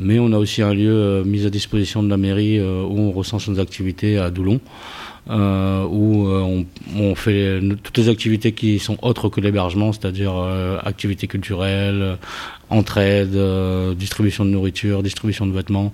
mais 0.00 0.18
on 0.18 0.32
a 0.32 0.38
aussi 0.38 0.60
un 0.60 0.74
lieu 0.74 1.22
mis 1.24 1.46
à 1.46 1.50
disposition 1.50 2.02
de 2.02 2.08
la 2.08 2.16
mairie 2.16 2.60
où 2.60 2.98
on 2.98 3.12
recense 3.12 3.46
nos 3.48 3.60
activités 3.60 4.18
à 4.18 4.30
Doulon, 4.30 4.58
euh, 5.28 5.84
où 5.84 6.28
euh, 6.28 6.64
on, 6.96 7.14
fait 7.16 7.60
toutes 7.82 7.98
les 7.98 8.08
activités 8.08 8.52
qui 8.52 8.78
sont 8.78 8.96
autres 9.02 9.28
que 9.28 9.40
l'hébergement, 9.40 9.92
c'est-à-dire 9.92 10.32
euh, 10.36 10.78
activités 10.84 11.26
culturelles, 11.26 12.16
entraide, 12.70 13.36
euh, 13.36 13.94
distribution 13.94 14.44
de 14.44 14.50
nourriture, 14.50 15.02
distribution 15.02 15.46
de 15.46 15.52
vêtements, 15.52 15.92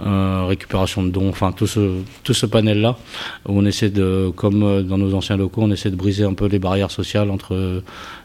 euh, 0.00 0.44
récupération 0.46 1.02
de 1.02 1.10
dons, 1.10 1.28
enfin 1.28 1.52
tout 1.52 1.66
ce, 1.66 2.00
tout 2.24 2.34
ce 2.34 2.46
panel-là, 2.46 2.96
on 3.46 3.64
essaie 3.64 3.90
de, 3.90 4.30
comme 4.34 4.62
euh, 4.62 4.82
dans 4.82 4.98
nos 4.98 5.14
anciens 5.14 5.36
locaux, 5.36 5.62
on 5.62 5.70
essaie 5.70 5.90
de 5.90 5.96
briser 5.96 6.24
un 6.24 6.34
peu 6.34 6.46
les 6.46 6.58
barrières 6.58 6.90
sociales 6.90 7.30
entre 7.30 7.82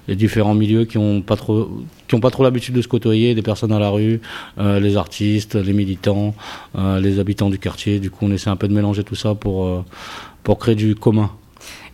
les 0.08 0.16
différents 0.16 0.56
milieux 0.56 0.86
qui 0.86 0.98
ont 0.98 1.22
pas 1.22 1.36
trop 1.36 1.70
trop 2.08 2.44
l'habitude 2.44 2.76
de 2.76 2.82
se 2.82 2.88
côtoyer, 2.88 3.34
des 3.34 3.42
personnes 3.42 3.72
à 3.72 3.80
la 3.80 3.90
rue, 3.90 4.22
les 4.60 4.98
artistes, 4.98 5.56
les 5.56 5.74
militants, 5.74 6.36
les 6.78 7.18
habitants 7.20 7.50
du 7.50 7.58
quartier. 7.58 8.00
Du 8.00 8.12
coup, 8.12 8.26
on 8.28 8.32
essaie 8.32 8.52
un 8.52 8.56
peu 8.56 8.68
de 8.68 8.74
mélanger 8.74 9.04
tout 9.04 9.16
ça 9.16 9.34
pour 9.34 9.84
pour 10.44 10.60
créer 10.60 10.76
du 10.76 10.94
commun. 10.94 11.32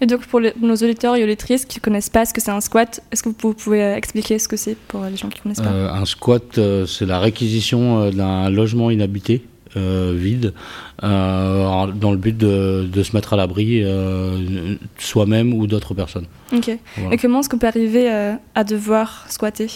Et 0.02 0.06
donc 0.06 0.26
pour 0.26 0.40
les- 0.40 0.54
nos 0.62 0.76
auditeurs 0.76 1.16
et 1.16 1.24
auditrices 1.24 1.66
qui 1.66 1.80
ne 1.80 1.82
connaissent 1.82 2.10
pas 2.10 2.26
ce 2.26 2.34
que 2.34 2.40
c'est 2.42 2.52
un 2.52 2.62
squat, 2.62 3.02
est-ce 3.12 3.22
que 3.24 3.30
vous 3.30 3.36
pou- 3.36 3.54
pouvez 3.54 3.84
euh, 3.84 3.96
expliquer 3.96 4.40
ce 4.40 4.48
que 4.48 4.56
c'est 4.56 4.78
pour 4.88 5.04
les 5.04 5.18
gens 5.18 5.28
qui 5.30 5.40
ne 5.40 5.44
connaissent 5.44 5.62
pas? 5.62 5.70
Euh, 5.70 5.92
un 5.92 6.06
squat, 6.06 6.58
euh, 6.58 6.86
c'est 6.86 7.06
la 7.06 7.20
réquisition 7.20 8.10
d'un 8.12 8.50
logement 8.50 8.90
inhabité. 8.92 9.44
euh, 9.78 10.16
vide, 10.18 10.56
euh, 11.04 11.86
dans 11.94 12.10
le 12.10 12.18
but 12.18 12.36
de, 12.36 12.90
de 12.92 13.04
se 13.04 13.16
mettre 13.16 13.34
à 13.34 13.38
l'abri 13.38 13.84
euh, 13.84 14.74
soi-même 14.98 15.54
ou 15.54 15.68
d'autres 15.68 15.94
personnes. 15.94 16.26
Ok. 16.52 16.72
Voilà. 16.98 17.14
Et 17.14 17.18
comment 17.20 17.42
est-ce 17.42 17.50
qu'on 17.50 17.60
peut 17.60 17.68
arriver 17.68 18.10
à 18.56 18.64
devoir 18.64 19.28
squatter? 19.30 19.68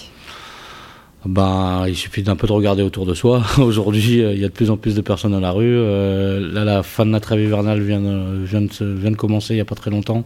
Ben, 1.25 1.85
il 1.87 1.95
suffit 1.95 2.21
d'un 2.21 2.35
peu 2.35 2.47
de 2.47 2.51
regarder 2.51 2.83
autour 2.83 3.05
de 3.05 3.13
soi. 3.13 3.43
Aujourd'hui, 3.57 4.21
euh, 4.21 4.33
il 4.33 4.41
y 4.41 4.43
a 4.45 4.49
de 4.49 4.53
plus 4.53 4.69
en 4.69 4.75
plus 4.75 4.93
de 4.93 4.99
personnes 4.99 5.31
dans 5.31 5.39
la 5.39 5.51
rue. 5.51 5.63
Euh, 5.65 6.51
là, 6.51 6.65
la 6.65 6.83
fin 6.83 7.05
de 7.05 7.11
la 7.13 7.21
trêve 7.21 7.39
hivernale 7.39 7.81
vient 7.81 8.01
de, 8.01 9.15
commencer 9.15 9.53
il 9.53 9.57
n'y 9.57 9.61
a 9.61 9.65
pas 9.65 9.75
très 9.75 9.89
longtemps. 9.89 10.25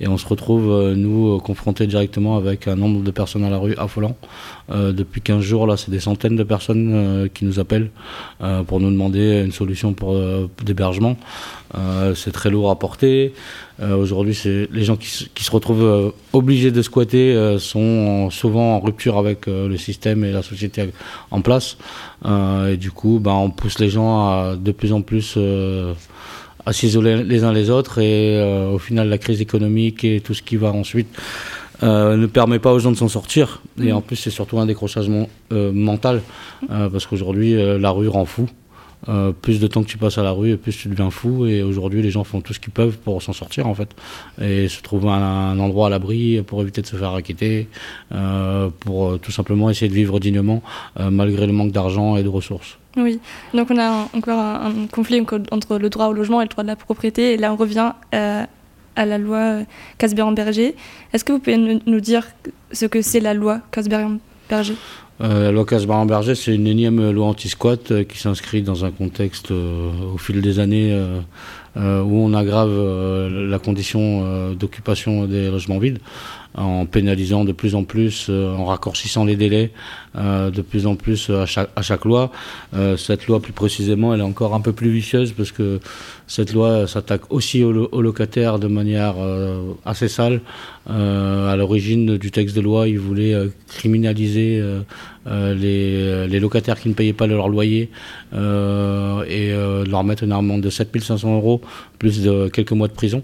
Et 0.00 0.08
on 0.08 0.16
se 0.16 0.26
retrouve, 0.26 0.70
euh, 0.70 0.94
nous, 0.94 1.36
confrontés 1.40 1.86
directement 1.86 2.38
avec 2.38 2.66
un 2.66 2.76
nombre 2.76 3.02
de 3.02 3.10
personnes 3.10 3.44
à 3.44 3.50
la 3.50 3.58
rue 3.58 3.74
affolant. 3.76 4.16
Depuis 4.70 5.22
15 5.22 5.40
jours, 5.40 5.66
là, 5.66 5.78
c'est 5.78 5.90
des 5.90 5.98
centaines 6.00 6.36
de 6.36 6.42
personnes 6.42 7.30
qui 7.32 7.46
nous 7.46 7.58
appellent 7.58 7.88
pour 8.66 8.80
nous 8.80 8.90
demander 8.90 9.42
une 9.42 9.50
solution 9.50 9.94
pour 9.94 10.14
d'hébergement. 10.62 11.16
C'est 12.14 12.32
très 12.32 12.50
lourd 12.50 12.70
à 12.70 12.78
porter. 12.78 13.32
Aujourd'hui, 13.82 14.38
les 14.70 14.84
gens 14.84 14.96
qui, 14.96 15.08
se- 15.08 15.50
retrouvent 15.50 16.12
obligés 16.34 16.70
de 16.70 16.82
squatter 16.82 17.56
sont 17.58 18.26
en- 18.26 18.30
souvent 18.30 18.76
en 18.76 18.80
rupture 18.80 19.16
avec 19.16 19.46
le 19.46 19.74
système 19.78 20.22
la 20.38 20.42
société 20.42 20.90
en 21.30 21.40
place. 21.40 21.76
Euh, 22.24 22.72
et 22.72 22.76
du 22.76 22.90
coup, 22.90 23.20
ben, 23.20 23.32
on 23.32 23.50
pousse 23.50 23.78
les 23.78 23.90
gens 23.90 24.26
à 24.28 24.56
de 24.56 24.72
plus 24.72 24.92
en 24.92 25.02
plus 25.02 25.34
euh, 25.36 25.94
à 26.66 26.72
s'isoler 26.72 27.22
les 27.24 27.44
uns 27.44 27.52
les 27.52 27.70
autres. 27.70 27.98
Et 27.98 28.36
euh, 28.36 28.70
au 28.70 28.78
final, 28.78 29.08
la 29.08 29.18
crise 29.18 29.40
économique 29.40 30.04
et 30.04 30.20
tout 30.20 30.34
ce 30.34 30.42
qui 30.42 30.56
va 30.56 30.70
ensuite 30.72 31.08
euh, 31.82 32.16
ne 32.16 32.26
permet 32.26 32.58
pas 32.58 32.72
aux 32.72 32.78
gens 32.78 32.90
de 32.90 32.96
s'en 32.96 33.08
sortir. 33.08 33.62
Et 33.80 33.92
en 33.92 34.00
plus, 34.00 34.16
c'est 34.16 34.30
surtout 34.30 34.58
un 34.58 34.66
décrochage 34.66 35.08
euh, 35.52 35.72
mental 35.72 36.22
euh, 36.70 36.88
parce 36.88 37.06
qu'aujourd'hui, 37.06 37.54
la 37.78 37.90
rue 37.90 38.08
rend 38.08 38.24
fou. 38.24 38.48
Euh, 39.08 39.32
plus 39.32 39.60
de 39.60 39.66
temps 39.68 39.82
que 39.82 39.88
tu 39.88 39.96
passes 39.96 40.18
à 40.18 40.22
la 40.22 40.32
rue, 40.32 40.56
plus 40.56 40.76
tu 40.76 40.88
deviens 40.88 41.10
fou. 41.10 41.46
Et 41.46 41.62
aujourd'hui, 41.62 42.02
les 42.02 42.10
gens 42.10 42.24
font 42.24 42.40
tout 42.40 42.52
ce 42.52 42.60
qu'ils 42.60 42.72
peuvent 42.72 42.98
pour 42.98 43.22
s'en 43.22 43.32
sortir, 43.32 43.66
en 43.66 43.74
fait. 43.74 43.88
Et 44.42 44.68
se 44.68 44.82
trouver 44.82 45.08
un, 45.08 45.22
un 45.22 45.58
endroit 45.60 45.86
à 45.86 45.90
l'abri 45.90 46.42
pour 46.42 46.62
éviter 46.62 46.82
de 46.82 46.86
se 46.86 46.96
faire 46.96 47.12
raqueter, 47.12 47.68
euh, 48.12 48.68
pour 48.80 49.06
euh, 49.06 49.18
tout 49.18 49.30
simplement 49.30 49.70
essayer 49.70 49.88
de 49.88 49.94
vivre 49.94 50.18
dignement, 50.18 50.62
malgré 50.98 51.46
le 51.46 51.52
manque 51.52 51.72
d'argent 51.72 52.16
et 52.16 52.22
de 52.22 52.28
ressources. 52.28 52.78
Oui. 52.96 53.20
Donc 53.54 53.70
on 53.70 53.78
a 53.78 54.08
encore 54.14 54.38
un, 54.38 54.86
conflit 54.90 55.24
entre 55.50 55.78
le 55.78 55.90
droit 55.90 56.06
au 56.06 56.12
logement 56.12 56.40
et 56.40 56.44
le 56.44 56.48
droit 56.48 56.64
de 56.64 56.68
la 56.68 56.76
propriété. 56.76 57.34
Et 57.34 57.36
là, 57.36 57.52
on 57.52 57.56
revient 57.56 57.92
à 58.12 59.06
la 59.06 59.18
loi 59.18 59.60
Casberian-Berger. 59.98 60.74
Est-ce 61.12 61.24
que 61.24 61.32
vous 61.32 61.38
pouvez 61.38 61.56
nous, 61.56 61.80
nous 61.86 62.00
dire 62.00 62.26
ce 62.72 62.86
que 62.86 63.00
c'est 63.00 63.20
la 63.20 63.34
loi 63.34 63.60
Casberian-Berger? 63.70 64.74
Euh, 65.20 65.44
la 65.44 65.52
loi 65.52 65.66
Casbah-Berger, 65.66 66.36
c'est 66.36 66.54
une 66.54 66.68
énième 66.68 67.10
loi 67.10 67.26
anti-squat 67.26 67.90
euh, 67.90 68.04
qui 68.04 68.18
s'inscrit 68.18 68.62
dans 68.62 68.84
un 68.84 68.92
contexte 68.92 69.50
euh, 69.50 69.90
au 70.14 70.18
fil 70.18 70.40
des 70.40 70.60
années 70.60 70.92
euh, 71.76 72.02
où 72.02 72.24
on 72.24 72.34
aggrave 72.34 72.70
la 73.30 73.58
condition 73.58 74.52
d'occupation 74.54 75.26
des 75.26 75.48
logements 75.48 75.78
vides 75.78 76.00
en 76.58 76.86
pénalisant 76.86 77.44
de 77.44 77.52
plus 77.52 77.74
en 77.74 77.84
plus, 77.84 78.26
euh, 78.28 78.54
en 78.54 78.64
raccourcissant 78.66 79.24
les 79.24 79.36
délais 79.36 79.70
euh, 80.16 80.50
de 80.50 80.60
plus 80.62 80.86
en 80.86 80.96
plus 80.96 81.28
euh, 81.30 81.44
à 81.76 81.82
chaque, 81.82 82.04
loi. 82.04 82.30
Cette 82.96 83.26
loi, 83.26 83.40
plus 83.40 83.52
précisément, 83.52 84.12
elle 84.14 84.20
est 84.20 84.24
encore 84.24 84.54
un 84.54 84.60
peu 84.60 84.72
plus 84.72 84.90
vicieuse 84.90 85.32
parce 85.32 85.52
que 85.52 85.80
cette 86.26 86.52
loi 86.52 86.86
s'attaque 86.86 87.22
aussi 87.32 87.62
aux, 87.64 87.72
lo- 87.72 87.88
aux 87.92 88.02
locataires 88.02 88.58
de 88.58 88.66
manière 88.68 89.14
assez 89.84 90.08
sale. 90.08 90.40
À 90.88 91.54
l'origine 91.56 92.16
du 92.18 92.30
texte 92.30 92.56
de 92.56 92.60
loi, 92.62 92.88
il 92.88 92.98
voulait 92.98 93.34
euh, 93.34 93.48
criminaliser 93.68 94.62
les, 95.26 96.26
les 96.26 96.40
locataires 96.40 96.80
qui 96.80 96.88
ne 96.88 96.94
payaient 96.94 97.12
pas 97.12 97.26
leur 97.26 97.48
loyer 97.48 97.90
et 98.32 99.52
leur 99.90 100.04
mettre 100.04 100.22
une 100.24 100.32
amende 100.32 100.62
de 100.62 100.70
7500 100.70 101.36
euros 101.36 101.60
plus 101.98 102.22
de 102.22 102.48
quelques 102.48 102.72
mois 102.72 102.88
de 102.88 102.94
prison. 102.94 103.22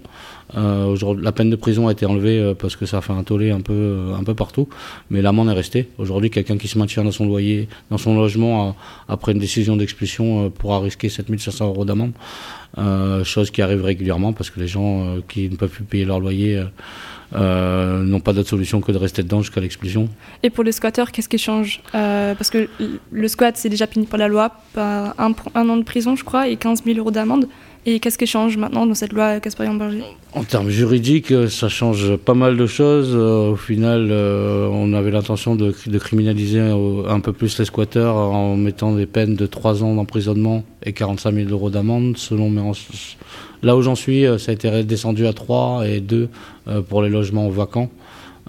Euh, 0.56 0.86
aujourd'hui, 0.86 1.24
la 1.24 1.32
peine 1.32 1.50
de 1.50 1.56
prison 1.56 1.88
a 1.88 1.92
été 1.92 2.06
enlevée 2.06 2.38
euh, 2.38 2.54
parce 2.54 2.76
que 2.76 2.86
ça 2.86 2.98
a 2.98 3.00
fait 3.00 3.12
un 3.12 3.22
tollé 3.22 3.50
un 3.50 3.60
peu, 3.60 3.72
euh, 3.72 4.14
un 4.14 4.24
peu 4.24 4.34
partout, 4.34 4.68
mais 5.10 5.22
l'amende 5.22 5.48
est 5.48 5.54
restée. 5.54 5.88
Aujourd'hui, 5.98 6.30
quelqu'un 6.30 6.58
qui 6.58 6.68
se 6.68 6.78
maintient 6.78 7.04
dans 7.04 7.12
son 7.12 7.26
loyer, 7.26 7.68
dans 7.90 7.98
son 7.98 8.14
logement, 8.14 8.76
après 9.08 9.32
une 9.32 9.38
décision 9.38 9.76
d'expulsion, 9.76 10.50
pourra 10.50 10.80
risquer 10.80 11.08
7500 11.08 11.66
euros 11.66 11.84
d'amende. 11.84 12.12
Chose 13.24 13.50
qui 13.52 13.62
arrive 13.62 13.84
régulièrement 13.84 14.32
parce 14.32 14.50
que 14.50 14.58
les 14.58 14.66
gens 14.66 15.18
qui 15.28 15.48
ne 15.48 15.56
peuvent 15.56 15.70
plus 15.70 15.84
payer 15.84 16.04
leur 16.04 16.18
loyer 16.18 16.62
n'ont 17.32 18.20
pas 18.20 18.32
d'autre 18.32 18.48
solution 18.48 18.80
que 18.80 18.90
de 18.90 18.98
rester 18.98 19.22
dedans 19.22 19.42
jusqu'à 19.42 19.60
l'expulsion. 19.60 20.08
Et 20.42 20.50
pour 20.50 20.64
les 20.64 20.72
squatteurs, 20.72 21.12
qu'est-ce 21.12 21.28
qui 21.28 21.38
change? 21.38 21.80
Parce 21.92 22.50
que 22.50 22.68
le 23.12 23.28
squat, 23.28 23.56
c'est 23.56 23.68
déjà 23.68 23.86
puni 23.86 24.06
par 24.06 24.18
la 24.18 24.28
loi, 24.28 24.50
par 24.72 25.14
un 25.18 25.68
an 25.68 25.76
de 25.76 25.84
prison, 25.84 26.16
je 26.16 26.24
crois, 26.24 26.48
et 26.48 26.56
15 26.56 26.84
000 26.84 26.98
euros 26.98 27.12
d'amende. 27.12 27.46
Et 27.86 28.00
qu'est-ce 28.00 28.16
qui 28.16 28.26
change 28.26 28.56
maintenant 28.56 28.86
dans 28.86 28.94
cette 28.94 29.12
loi 29.12 29.40
Casberian-Berger 29.40 30.04
En 30.32 30.42
termes 30.42 30.70
juridiques, 30.70 31.32
euh, 31.32 31.48
ça 31.48 31.68
change 31.68 32.16
pas 32.16 32.32
mal 32.32 32.56
de 32.56 32.66
choses. 32.66 33.10
Euh, 33.14 33.50
Au 33.50 33.56
final, 33.56 34.08
euh, 34.10 34.68
on 34.72 34.94
avait 34.94 35.10
l'intention 35.10 35.54
de, 35.54 35.70
criminaliser 35.98 36.60
un 36.60 37.20
peu 37.20 37.34
plus 37.34 37.58
les 37.58 37.66
squatteurs 37.66 38.16
en 38.16 38.56
mettant 38.56 38.94
des 38.94 39.04
peines 39.04 39.34
de 39.34 39.44
3 39.44 39.84
ans 39.84 39.94
d'emprisonnement 39.94 40.64
et 40.82 40.94
45 40.94 41.34
000 41.34 41.50
euros 41.50 41.68
d'amende. 41.68 42.16
Selon 42.16 42.50
Là 43.62 43.76
où 43.76 43.82
j'en 43.82 43.94
suis, 43.94 44.24
ça 44.38 44.52
a 44.52 44.54
été 44.54 44.84
descendu 44.84 45.26
à 45.26 45.34
3 45.34 45.86
et 45.86 46.00
2 46.00 46.28
euh, 46.68 46.80
pour 46.80 47.02
les 47.02 47.10
logements 47.10 47.48
vacants 47.50 47.90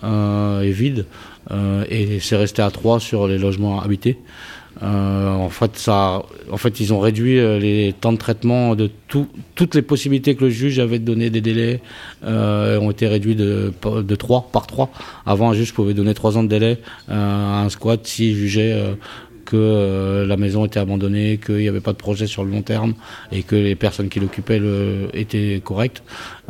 et 0.03 0.71
vides. 0.71 1.05
Et 1.89 2.19
c'est 2.19 2.35
resté 2.35 2.61
à 2.61 2.69
3 2.69 2.99
sur 2.99 3.27
les 3.27 3.37
logements 3.37 3.81
habités. 3.81 4.17
Euh, 4.83 5.29
en, 5.33 5.49
fait, 5.49 5.77
ça, 5.77 6.23
en 6.51 6.57
fait, 6.57 6.79
ils 6.81 6.93
ont 6.93 6.99
réduit 6.99 7.39
euh, 7.39 7.57
les 7.59 7.93
temps 7.93 8.11
de 8.11 8.17
traitement 8.17 8.75
de 8.75 8.89
tout- 9.07 9.29
toutes 9.55 9.73
les 9.73 9.81
possibilités 9.81 10.35
que 10.35 10.43
le 10.45 10.49
juge 10.49 10.79
avait 10.79 10.99
de 10.99 11.05
donner 11.05 11.29
des 11.29 11.39
délais 11.41 11.81
euh, 12.25 12.77
ont 12.79 12.91
été 12.91 13.07
réduits 13.07 13.35
de, 13.35 13.71
de 14.01 14.15
3 14.15 14.49
par 14.51 14.67
3. 14.67 14.89
Avant, 15.25 15.51
un 15.51 15.53
juge 15.53 15.73
pouvait 15.73 15.93
donner 15.93 16.13
3 16.13 16.37
ans 16.37 16.43
de 16.43 16.49
délai 16.49 16.79
euh, 17.09 17.13
à 17.13 17.61
un 17.61 17.69
squat 17.69 18.05
s'il 18.05 18.35
jugeait 18.35 18.73
euh, 18.73 18.95
que 19.45 19.55
euh, 19.55 20.25
la 20.25 20.37
maison 20.37 20.65
était 20.65 20.79
abandonnée, 20.79 21.39
qu'il 21.43 21.57
n'y 21.57 21.67
avait 21.67 21.79
pas 21.79 21.93
de 21.93 21.97
projet 21.97 22.27
sur 22.27 22.43
le 22.43 22.51
long 22.51 22.61
terme 22.61 22.93
et 23.31 23.43
que 23.43 23.55
les 23.55 23.75
personnes 23.75 24.09
qui 24.09 24.19
l'occupaient 24.19 24.61
étaient 25.13 25.61
correctes. 25.63 26.03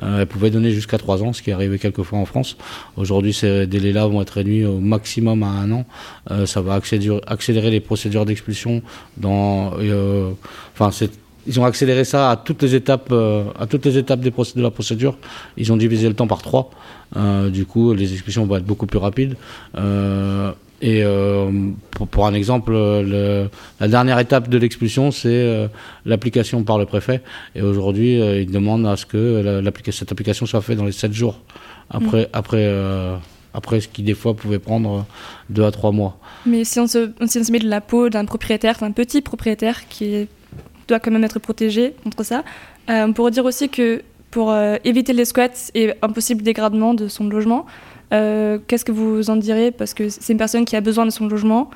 Euh, 0.04 0.22
elles 0.22 0.28
pouvaient 0.28 0.50
donner 0.50 0.72
jusqu'à 0.72 0.98
3 0.98 1.24
ans, 1.24 1.34
ce 1.34 1.42
qui 1.42 1.52
arrivé 1.52 1.80
quelquefois 1.80 2.20
en 2.20 2.26
France. 2.26 2.58
Aujourd'hui, 2.98 3.34
ces 3.34 3.68
délais-là 3.68 4.08
vont 4.08 4.22
être 4.22 4.32
réduits 4.32 4.66
au 4.66 4.80
maximum 4.80 5.44
à 5.44 5.48
un 5.48 5.72
an. 5.72 5.86
Euh, 6.32 6.46
ça 6.46 6.62
va 6.62 6.76
accélérer, 6.76 7.72
les 7.72 7.80
procédures 7.80 8.26
d'expulsion 8.26 8.82
euh, 9.24 10.32
ils 11.48 11.60
ont 11.60 11.66
accéléré 11.66 12.06
ça 12.06 12.32
à 12.32 12.38
toutes 12.38 12.64
les 12.64 12.74
étapes, 12.74 13.10
de 13.12 14.62
la 14.62 14.72
procédure. 14.72 15.18
Ils 15.58 15.72
ont 15.72 15.78
divisé 15.78 16.08
le 16.08 16.16
temps 16.16 16.26
par 16.26 16.42
trois. 16.42 16.72
Du 17.52 17.68
coup, 17.68 17.94
les 17.94 18.14
expulsions 18.14 18.48
vont 18.48 18.58
être 18.58 18.66
beaucoup 18.66 18.88
plus 18.88 18.98
rapides. 18.98 19.36
Et 20.90 21.02
euh, 21.04 21.50
pour, 21.92 22.08
pour 22.08 22.24
un 22.28 22.34
exemple, 22.36 22.72
le- 22.74 23.50
la 23.80 23.88
dernière 23.88 24.20
étape 24.20 24.50
de 24.50 24.58
l'expulsion, 24.60 25.10
c'est 25.10 25.30
euh, 25.30 25.68
l'application 26.06 26.64
par 26.64 26.78
le 26.78 26.86
préfet. 26.86 27.22
Et 27.56 27.62
aujourd'hui, 27.64 28.22
euh, 28.22 28.42
il 28.42 28.52
demande 28.52 28.86
à 28.86 28.96
ce 28.96 29.06
que 29.08 29.62
cette 29.92 30.12
application 30.12 30.46
soit 30.46 30.62
faite 30.62 30.78
dans 30.78 30.86
les 30.86 30.92
7 30.92 31.12
jours. 31.12 31.40
Après, 31.90 32.30
après, 32.34 32.66
euh, 32.66 33.16
après 33.54 33.80
ce 33.80 33.88
qui 33.88 34.04
des 34.04 34.14
fois 34.14 34.36
pouvait 34.36 34.60
prendre 34.60 35.06
2 35.50 35.64
à 35.64 35.72
3 35.72 35.92
mois. 35.92 36.18
Mais 36.46 36.64
si 36.64 36.80
on, 36.80 36.88
se, 36.88 37.10
si 37.26 37.40
on 37.40 37.44
se 37.44 37.52
met 37.52 37.60
de 37.60 37.70
la 37.70 37.82
peau 37.82 38.10
d'un 38.10 38.26
propriétaire, 38.26 38.78
d'un 38.80 38.92
petit 38.92 39.22
propriétaire 39.22 39.88
qui 39.90 40.28
doit 40.88 41.00
quand 41.00 41.12
même 41.12 41.24
être 41.24 41.40
protégé 41.40 41.94
contre 42.04 42.24
ça, 42.24 42.44
euh, 42.92 43.06
on 43.08 43.14
pourrait 43.14 43.32
dire 43.32 43.46
aussi 43.46 43.70
que 43.70 44.04
pour 44.30 44.52
euh, 44.52 44.76
éviter 44.84 45.14
les 45.14 45.26
squats 45.26 45.72
et 45.74 45.94
un 46.04 46.10
possible 46.10 46.44
dégradement 46.44 46.94
de 46.94 47.08
son 47.08 47.26
logement, 47.28 47.66
euh, 47.66 47.72
qu'est-ce 48.68 48.86
que 48.86 48.92
vous 48.92 49.30
en 49.30 49.36
direz? 49.36 49.72
Parce 49.72 49.94
que 49.94 50.10
c'est 50.10 50.34
une 50.34 50.40
personne 50.40 50.66
qui 50.66 50.76
a 50.76 50.82
besoin 50.82 51.06
de 51.06 51.12
son 51.12 51.28
logement 51.28 51.70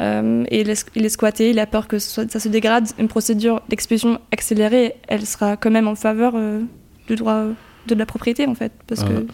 euh, 0.00 0.44
et 0.48 0.62
il 0.62 0.70
est, 0.70 0.86
il 0.94 1.04
est 1.04 1.10
squatté, 1.10 1.50
il 1.50 1.58
a 1.58 1.66
peur 1.66 1.86
que 1.86 1.98
ça, 1.98 2.26
ça 2.28 2.40
se 2.40 2.48
dégrade. 2.48 2.88
Une 2.98 3.08
procédure 3.08 3.62
d'expulsion 3.68 4.18
accélérée, 4.30 4.94
elle 5.08 5.26
sera 5.26 5.56
quand 5.56 5.70
même 5.70 5.88
en 5.88 5.94
faveur 5.94 6.32
euh, 6.34 6.60
du 7.08 7.16
droit 7.16 7.44
de 7.86 7.94
la 7.94 8.06
propriété 8.06 8.46
en 8.46 8.54
fait. 8.54 8.72
Parce 8.86 9.04
que, 9.04 9.26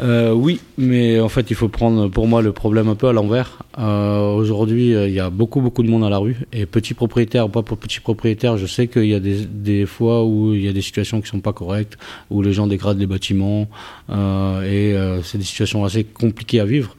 Euh, 0.00 0.32
oui, 0.32 0.60
mais 0.76 1.20
en 1.20 1.28
fait, 1.28 1.50
il 1.50 1.56
faut 1.56 1.68
prendre 1.68 2.08
pour 2.08 2.26
moi 2.26 2.42
le 2.42 2.52
problème 2.52 2.88
un 2.88 2.94
peu 2.94 3.08
à 3.08 3.12
l'envers. 3.12 3.58
Euh, 3.78 4.32
Aujourd'hui, 4.32 4.94
euh, 4.94 5.08
il 5.08 5.14
y 5.14 5.20
a 5.20 5.30
beaucoup, 5.30 5.60
beaucoup 5.60 5.82
de 5.82 5.88
monde 5.88 6.04
à 6.04 6.10
la 6.10 6.18
rue. 6.18 6.36
Et 6.52 6.66
petit 6.66 6.94
propriétaire, 6.94 7.46
ou 7.46 7.48
pas 7.48 7.62
pour 7.62 7.78
petit 7.78 8.00
propriétaire, 8.00 8.56
je 8.56 8.66
sais 8.66 8.88
qu'il 8.88 9.06
y 9.06 9.14
a 9.14 9.20
des, 9.20 9.86
fois 9.86 10.24
où 10.24 10.52
il 10.52 10.64
y 10.64 10.68
a 10.68 10.72
des 10.72 10.82
situations 10.82 11.20
qui 11.20 11.28
sont 11.28 11.40
pas 11.40 11.52
correctes, 11.52 11.96
où 12.30 12.42
les 12.42 12.52
gens 12.52 12.66
dégradent 12.66 12.98
les 12.98 13.06
bâtiments. 13.06 13.68
et 14.10 14.94
c'est 15.22 15.38
des 15.38 15.44
situations 15.44 15.84
assez 15.84 16.04
compliquées 16.04 16.60
à 16.60 16.64
vivre. 16.64 16.96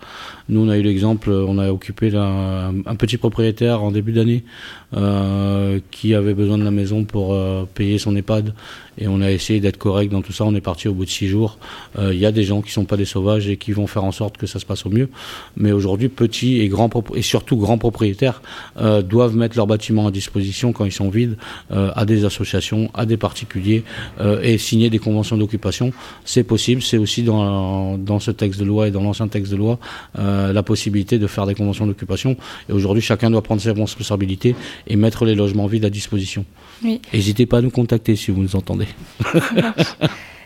Nous, 0.47 0.60
on 0.60 0.69
a 0.69 0.77
eu 0.77 0.84
l'exemple, 0.84 1.31
on 1.31 1.58
a 1.58 1.71
occupé 1.71 2.12
un, 2.15 2.95
petit 2.95 3.17
propriétaire 3.17 3.81
en 3.81 3.91
début 3.91 4.12
d'année 4.12 4.43
euh, 4.95 5.79
qui 5.91 6.13
avait 6.13 6.34
besoin 6.34 6.58
de 6.58 6.63
la 6.63 6.71
maison 6.71 7.03
pour 7.03 7.34
euh, 7.34 7.65
payer 7.73 7.97
son 7.97 8.15
EHPAD. 8.15 8.53
Et 8.97 9.08
on 9.08 9.21
a 9.21 9.31
essayé 9.31 9.60
d'être 9.60 9.77
correct 9.77 10.12
dans 10.12 10.21
tout 10.21 10.31
ça. 10.31 10.45
On 10.45 10.55
est 10.55 10.62
parti 10.62 10.88
au 10.88 10.93
bout 10.93 11.05
de 11.05 11.10
six 11.10 11.27
jours. 11.27 11.58
Euh, 11.99 12.13
Il 12.13 12.19
y 12.19 12.25
a 12.25 12.31
des 12.31 12.43
gens 12.43 12.62
qui 12.62 12.71
sont 12.71 12.86
pas 12.86 12.95
des 12.95 13.05
sauvages 13.05 13.49
et 13.49 13.58
qui 13.58 13.71
vont 13.73 13.88
faire 13.88 14.03
en 14.03 14.12
sorte 14.12 14.38
que 14.38 14.47
ça 14.47 14.60
se 14.60 14.65
passe 14.65 14.86
au 14.86 14.89
mieux. 14.89 15.10
Mais 15.58 15.71
aujourd'hui, 15.71 16.10
petits 16.10 16.62
et 16.62 16.67
grands 16.69 16.89
et 17.13 17.21
surtout 17.21 17.58
grands 17.58 17.77
propriétaires 17.77 18.41
euh, 18.77 19.01
doivent 19.01 19.36
mettre 19.36 19.58
leurs 19.58 19.67
bâtiments 19.67 20.08
à 20.08 20.12
disposition 20.12 20.71
quand 20.71 20.86
ils 20.86 20.91
sont 20.91 21.10
vides 21.10 21.38
euh, 21.71 21.91
à 21.95 22.05
des 22.05 22.23
associations, 22.23 22.89
à 22.93 23.05
des 23.05 23.17
particuliers 23.17 23.84
euh, 24.21 24.41
et 24.41 24.58
signer 24.58 24.89
des 24.89 24.99
conventions 24.99 25.38
d'occupation. 25.38 25.91
C'est 26.23 26.43
possible. 26.43 26.81
C'est 26.81 26.97
aussi 26.97 27.23
dans, 27.23 27.97
dans 27.97 28.19
ce 28.19 28.31
texte 28.31 28.60
de 28.60 28.65
loi 28.65 28.88
et 28.88 28.91
dans 28.91 29.01
l'ancien 29.01 29.27
texte 29.27 29.51
de 29.51 29.58
loi 29.58 29.79
euh, 30.17 30.35
la 30.54 30.63
possibilité 30.63 31.19
de 31.19 31.28
faire 31.28 31.45
des 31.45 31.56
conventions 31.56 31.88
d'occupation. 31.88 32.38
Et 32.69 32.74
aujourd'hui, 32.74 33.02
chacun 33.02 33.30
doit 33.30 33.41
prendre 33.41 33.62
ses 33.62 33.71
responsabilités 33.71 34.56
et 34.88 34.95
mettre 34.95 35.26
les 35.26 35.36
logements 35.36 35.67
vides 35.67 35.86
à 35.86 35.89
disposition. 35.89 36.45
Oui. 36.84 37.02
N'hésitez 37.13 37.45
pas 37.45 37.60
à 37.60 37.62
nous 37.62 37.71
contacter 37.71 38.15
si 38.15 38.32
vous 38.32 38.41
nous 38.41 38.56
entendez. 38.56 38.88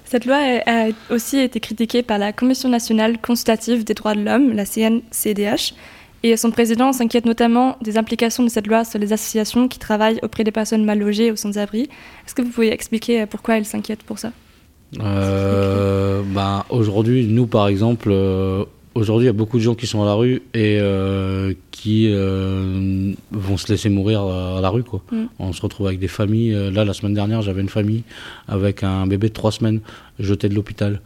Cette 0.06 0.26
loi 0.26 0.38
a 0.66 0.88
aussi 1.12 1.38
été 1.38 1.60
critiquée 1.60 2.02
par 2.02 2.18
la 2.18 2.34
Commission 2.34 2.68
nationale 2.68 3.20
consultative 3.22 3.84
des 3.84 3.94
droits 3.94 4.16
de 4.16 4.22
l'homme, 4.22 4.54
la 4.54 4.66
CNCDH, 4.66 5.74
et 6.24 6.36
son 6.36 6.52
président 6.52 6.92
s'inquiète 6.92 7.26
notamment 7.26 7.78
des 7.82 7.98
implications 7.98 8.44
de 8.44 8.50
cette 8.50 8.68
loi 8.68 8.84
sur 8.84 9.00
les 9.00 9.14
associations 9.14 9.68
qui 9.68 9.80
travaillent 9.80 10.20
auprès 10.22 10.44
des 10.44 10.52
personnes 10.52 10.84
mal 10.84 11.00
logées 11.00 11.32
ou 11.32 11.36
sans-abri. 11.36 11.84
Est-ce 12.26 12.36
que 12.36 12.42
vous 12.42 12.50
pouvez 12.50 12.74
expliquer 12.74 13.22
euh, 13.22 13.26
pourquoi 13.26 13.58
elle 13.58 13.66
s'inquiète 13.66 14.04
pour 14.04 14.20
ça? 14.20 14.32
Euh, 15.00 16.24
bah, 16.26 16.66
aujourd'hui, 16.70 17.28
nous 17.28 17.46
par 17.46 17.68
exemple, 17.68 18.10
euh, 18.12 18.66
aujourd'hui 18.96 19.26
il 19.26 19.28
y 19.28 19.30
a 19.30 19.34
beaucoup 19.34 19.58
de 19.58 19.64
gens 19.64 19.76
qui 19.76 19.88
sont 19.88 20.02
à 20.02 20.06
la 20.06 20.14
rue 20.14 20.42
et 20.54 20.78
euh, 20.80 21.54
qui 21.72 22.08
euh, 22.12 23.14
vont 23.32 23.58
se 23.58 23.72
laisser 23.72 23.90
mourir 23.90 24.22
à 24.22 24.60
la 24.62 24.70
rue. 24.70 24.84
Quoi. 24.84 25.02
Mm. 25.12 25.26
On 25.40 25.54
se 25.54 25.62
retrouve 25.62 25.88
avec 25.88 26.00
des 26.00 26.08
familles. 26.08 26.54
Euh, 26.54 26.72
Là, 26.72 26.86
la 26.86 26.94
semaine 26.94 27.14
dernière, 27.14 27.42
j'avais 27.42 27.62
une 27.62 27.70
famille 27.70 28.04
avec 28.48 28.84
un 28.84 29.08
bébé 29.08 29.30
de 29.30 29.34
3 29.34 29.52
semaines 29.52 29.82
jeté 30.20 30.50
de 30.50 30.56
l'hôpital. 30.56 31.02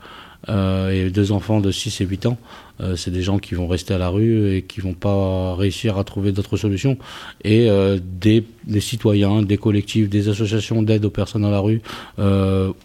Euh, 0.49 0.89
et 0.91 1.09
deux 1.09 1.31
enfants 1.31 1.59
de 1.59 1.71
6 1.71 2.01
et 2.01 2.05
8 2.05 2.25
ans. 2.25 2.37
Euh, 2.81 2.95
c'est 2.95 3.11
des 3.11 3.21
gens 3.21 3.37
qui 3.37 3.53
vont 3.53 3.67
rester 3.67 3.93
à 3.93 3.97
la 3.97 4.09
rue 4.09 4.55
et 4.55 4.63
qui 4.63 4.81
vont 4.81 4.93
pas 4.93 5.55
réussir 5.55 5.97
à 5.97 6.03
trouver 6.03 6.31
d'autres 6.31 6.57
solutions. 6.57 6.97
Et 7.43 7.69
euh, 7.69 7.99
des, 8.01 8.43
des 8.65 8.81
citoyens, 8.81 9.43
des 9.43 9.57
collectifs, 9.57 10.09
des 10.09 10.27
associations 10.29 10.81
d'aide 10.81 11.05
aux 11.05 11.11
personnes 11.11 11.45
à 11.45 11.51
la 11.51 11.59
rue 11.59 11.81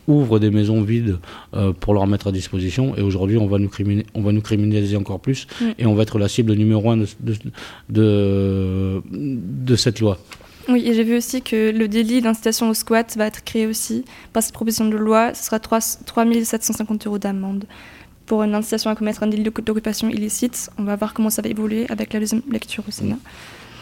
ouvrent 0.06 0.38
des 0.38 0.50
maisons 0.50 0.82
vides 0.82 1.18
pour 1.80 1.94
leur 1.94 2.06
mettre 2.06 2.28
à 2.28 2.32
disposition. 2.32 2.96
Et 2.96 3.02
aujourd'hui, 3.02 3.38
on 3.38 3.46
va 3.46 3.58
nous 3.58 3.68
criminaliser, 3.68 4.10
on 4.14 4.22
va 4.22 4.32
nous 4.32 4.42
criminaliser 4.42 4.96
encore 4.96 5.20
plus 5.20 5.46
et 5.78 5.86
on 5.86 5.94
va 5.94 6.02
être 6.02 6.18
la 6.18 6.28
cible 6.28 6.52
numéro 6.52 6.90
un 6.90 6.98
de, 6.98 7.06
de, 7.20 7.34
de, 7.88 9.02
de 9.10 9.76
cette 9.76 10.00
loi. 10.00 10.18
Oui, 10.68 10.86
et 10.86 10.92
j'ai 10.92 11.02
vu 11.02 11.16
aussi 11.16 11.40
que 11.40 11.70
le 11.70 11.88
délit 11.88 12.20
d'incitation 12.20 12.68
au 12.68 12.74
squat 12.74 13.16
va 13.16 13.26
être 13.26 13.42
créé 13.42 13.66
aussi 13.66 14.04
par 14.34 14.42
cette 14.42 14.52
proposition 14.52 14.84
de 14.84 14.96
loi. 14.98 15.32
Ce 15.32 15.44
sera 15.44 15.58
3, 15.58 15.80
750 15.80 17.06
euros 17.06 17.18
d'amende 17.18 17.64
pour 18.26 18.42
une 18.42 18.54
incitation 18.54 18.90
à 18.90 18.94
commettre 18.94 19.22
un 19.22 19.28
délit 19.28 19.44
d'occupation 19.44 20.10
illicite. 20.10 20.68
On 20.76 20.82
va 20.82 20.96
voir 20.96 21.14
comment 21.14 21.30
ça 21.30 21.40
va 21.40 21.48
évoluer 21.48 21.86
avec 21.88 22.12
la 22.12 22.20
deuxième 22.20 22.42
lecture 22.50 22.84
au 22.86 22.90
Sénat. 22.90 23.16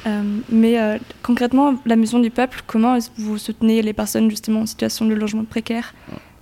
Euh, 0.07 0.22
mais 0.49 0.81
euh, 0.81 0.99
concrètement, 1.25 1.75
la 1.85 1.96
maison 1.96 2.20
du 2.20 2.31
peuple, 2.31 2.62
comment 2.68 2.94
est-ce 2.94 3.11
que 3.11 3.20
vous 3.20 3.38
soutenez 3.38 3.83
les 3.83 3.92
personnes 3.92 4.31
justement 4.31 4.61
en 4.61 4.66
situation 4.66 5.07
de 5.07 5.14
logement 5.14 5.44
précaire? 5.44 5.92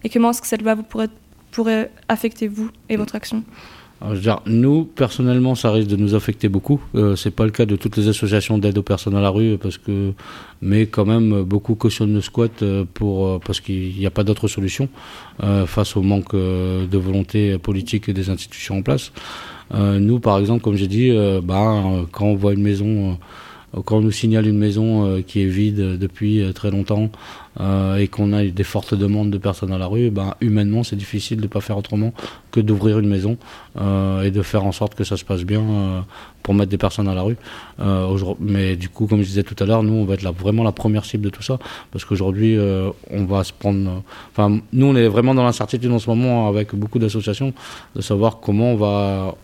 Et 0.02 0.10
comment 0.10 0.30
est-ce 0.30 0.42
que 0.42 0.46
cette 0.46 0.60
loi 0.60 0.74
vous 0.74 0.82
pourrait, 0.82 1.08
pourrait 1.52 1.90
affecter 2.08 2.48
vous 2.48 2.68
et 2.90 2.96
votre 2.96 3.14
action? 3.14 3.42
Nous, 4.46 4.84
personnellement, 4.84 5.54
ça 5.54 5.70
risque 5.70 5.88
de 5.88 5.96
nous 5.96 6.14
affecter 6.14 6.48
beaucoup. 6.48 6.80
Euh, 6.94 7.16
c'est 7.16 7.30
pas 7.30 7.44
le 7.44 7.50
cas 7.50 7.64
de 7.64 7.76
toutes 7.76 7.96
les 7.96 8.08
associations 8.08 8.58
d'aide 8.58 8.76
aux 8.76 8.82
personnes 8.82 9.16
à 9.16 9.20
la 9.20 9.30
rue, 9.30 9.56
parce 9.56 9.78
que, 9.78 10.12
mais 10.60 10.86
quand 10.86 11.06
même, 11.06 11.42
beaucoup 11.42 11.74
cautionnent 11.74 12.12
le 12.12 12.20
squat 12.20 12.62
euh, 12.62 12.84
pour, 12.92 13.26
euh, 13.26 13.38
parce 13.44 13.60
qu'il 13.60 13.96
n'y 13.96 14.06
a 14.06 14.10
pas 14.10 14.24
d'autre 14.24 14.48
solution 14.48 14.88
face 15.66 15.96
au 15.96 16.02
manque 16.02 16.34
de 16.34 16.98
volonté 16.98 17.58
politique 17.58 18.10
des 18.10 18.30
institutions 18.30 18.78
en 18.78 18.82
place. 18.82 19.10
Nous, 19.72 20.20
par 20.20 20.38
exemple, 20.38 20.62
comme 20.62 20.76
j'ai 20.76 20.86
dit, 20.86 21.10
euh, 21.10 21.40
quand 22.12 22.26
on 22.26 22.34
voit 22.34 22.52
une 22.52 22.62
maison, 22.62 23.18
quand 23.84 23.96
on 23.96 24.00
nous 24.00 24.10
signale 24.10 24.46
une 24.46 24.58
maison 24.58 25.06
euh, 25.06 25.22
qui 25.22 25.42
est 25.42 25.46
vide 25.46 25.80
euh, 25.80 25.96
depuis 25.96 26.40
euh, 26.40 26.52
très 26.52 26.70
longtemps 26.70 27.10
et 27.96 28.08
qu'on 28.08 28.32
a 28.32 28.42
des 28.42 28.64
fortes 28.64 28.94
demandes 28.94 29.30
de 29.30 29.38
personnes 29.38 29.72
à 29.72 29.78
la 29.78 29.86
rue, 29.86 30.10
ben, 30.10 30.34
humainement, 30.40 30.82
c'est 30.82 30.96
difficile 30.96 31.36
de 31.36 31.44
ne 31.44 31.46
pas 31.46 31.60
faire 31.60 31.78
autrement 31.78 32.12
que 32.50 32.58
d'ouvrir 32.58 32.98
une 32.98 33.08
maison 33.08 33.36
et 33.76 34.32
de 34.32 34.42
faire 34.42 34.64
en 34.64 34.72
sorte 34.72 34.96
que 34.96 35.04
ça 35.04 35.16
se 35.16 35.24
passe 35.24 35.44
bien 35.44 36.04
pour 36.42 36.52
mettre 36.52 36.70
des 36.70 36.78
personnes 36.78 37.06
à 37.06 37.14
la 37.14 37.22
rue. 37.22 37.36
Mais 38.40 38.74
du 38.74 38.88
coup, 38.88 39.06
comme 39.06 39.20
je 39.20 39.26
disais 39.26 39.44
tout 39.44 39.54
à 39.62 39.66
l'heure, 39.66 39.84
nous, 39.84 39.92
on 39.92 40.04
va 40.04 40.14
être 40.14 40.28
vraiment 40.32 40.64
la 40.64 40.72
première 40.72 41.04
cible 41.04 41.22
de 41.22 41.30
tout 41.30 41.44
ça 41.44 41.60
parce 41.92 42.04
qu'aujourd'hui, 42.04 42.58
on 43.08 43.24
va 43.24 43.44
se 43.44 43.52
prendre. 43.52 44.02
Enfin, 44.32 44.58
nous, 44.72 44.86
on 44.86 44.96
est 44.96 45.06
vraiment 45.06 45.32
dans 45.32 45.44
l'incertitude 45.44 45.92
en 45.92 46.00
ce 46.00 46.10
moment 46.10 46.48
avec 46.48 46.74
beaucoup 46.74 46.98
d'associations 46.98 47.52
de 47.94 48.00
savoir 48.00 48.40
comment 48.40 48.72
on 48.72 48.76
va 48.76 49.36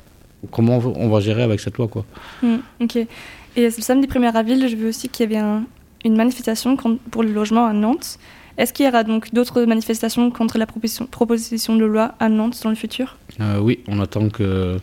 comment 0.50 0.78
on 0.78 1.08
va 1.08 1.20
gérer 1.20 1.44
avec 1.44 1.60
cette 1.60 1.78
loi, 1.78 1.86
quoi. 1.86 2.04
Hmm, 2.42 2.56
ok. 2.80 3.06
Et 3.56 3.62
le 3.64 3.70
samedi 3.70 4.06
1er 4.06 4.32
avril, 4.34 4.68
je 4.68 4.76
veux 4.76 4.88
aussi 4.88 5.08
qu'il 5.08 5.24
y 5.30 5.34
avait 5.36 5.44
un- 5.44 5.64
une 6.04 6.16
manifestation 6.16 6.76
pour 6.76 7.22
le 7.22 7.32
logement 7.32 7.66
à 7.66 7.72
Nantes. 7.72 8.18
Est-ce 8.58 8.72
qu'il 8.72 8.84
y 8.84 8.88
aura 8.88 9.04
donc 9.04 9.32
d'autres 9.32 9.62
manifestations 9.64 10.30
contre 10.30 10.58
la 10.58 10.66
proposition, 10.66 11.06
proposition 11.06 11.76
de 11.76 11.84
loi 11.84 12.14
à 12.20 12.28
Nantes 12.28 12.60
dans 12.62 12.70
le 12.70 12.76
futur? 12.76 13.16
Euh, 13.40 13.58
oui, 13.58 13.80
on 13.88 14.00
attend 14.00 14.28
que 14.28 14.76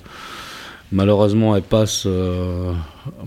malheureusement 0.91 1.56
elle 1.56 1.63
passe 1.63 2.03
euh, 2.06 2.73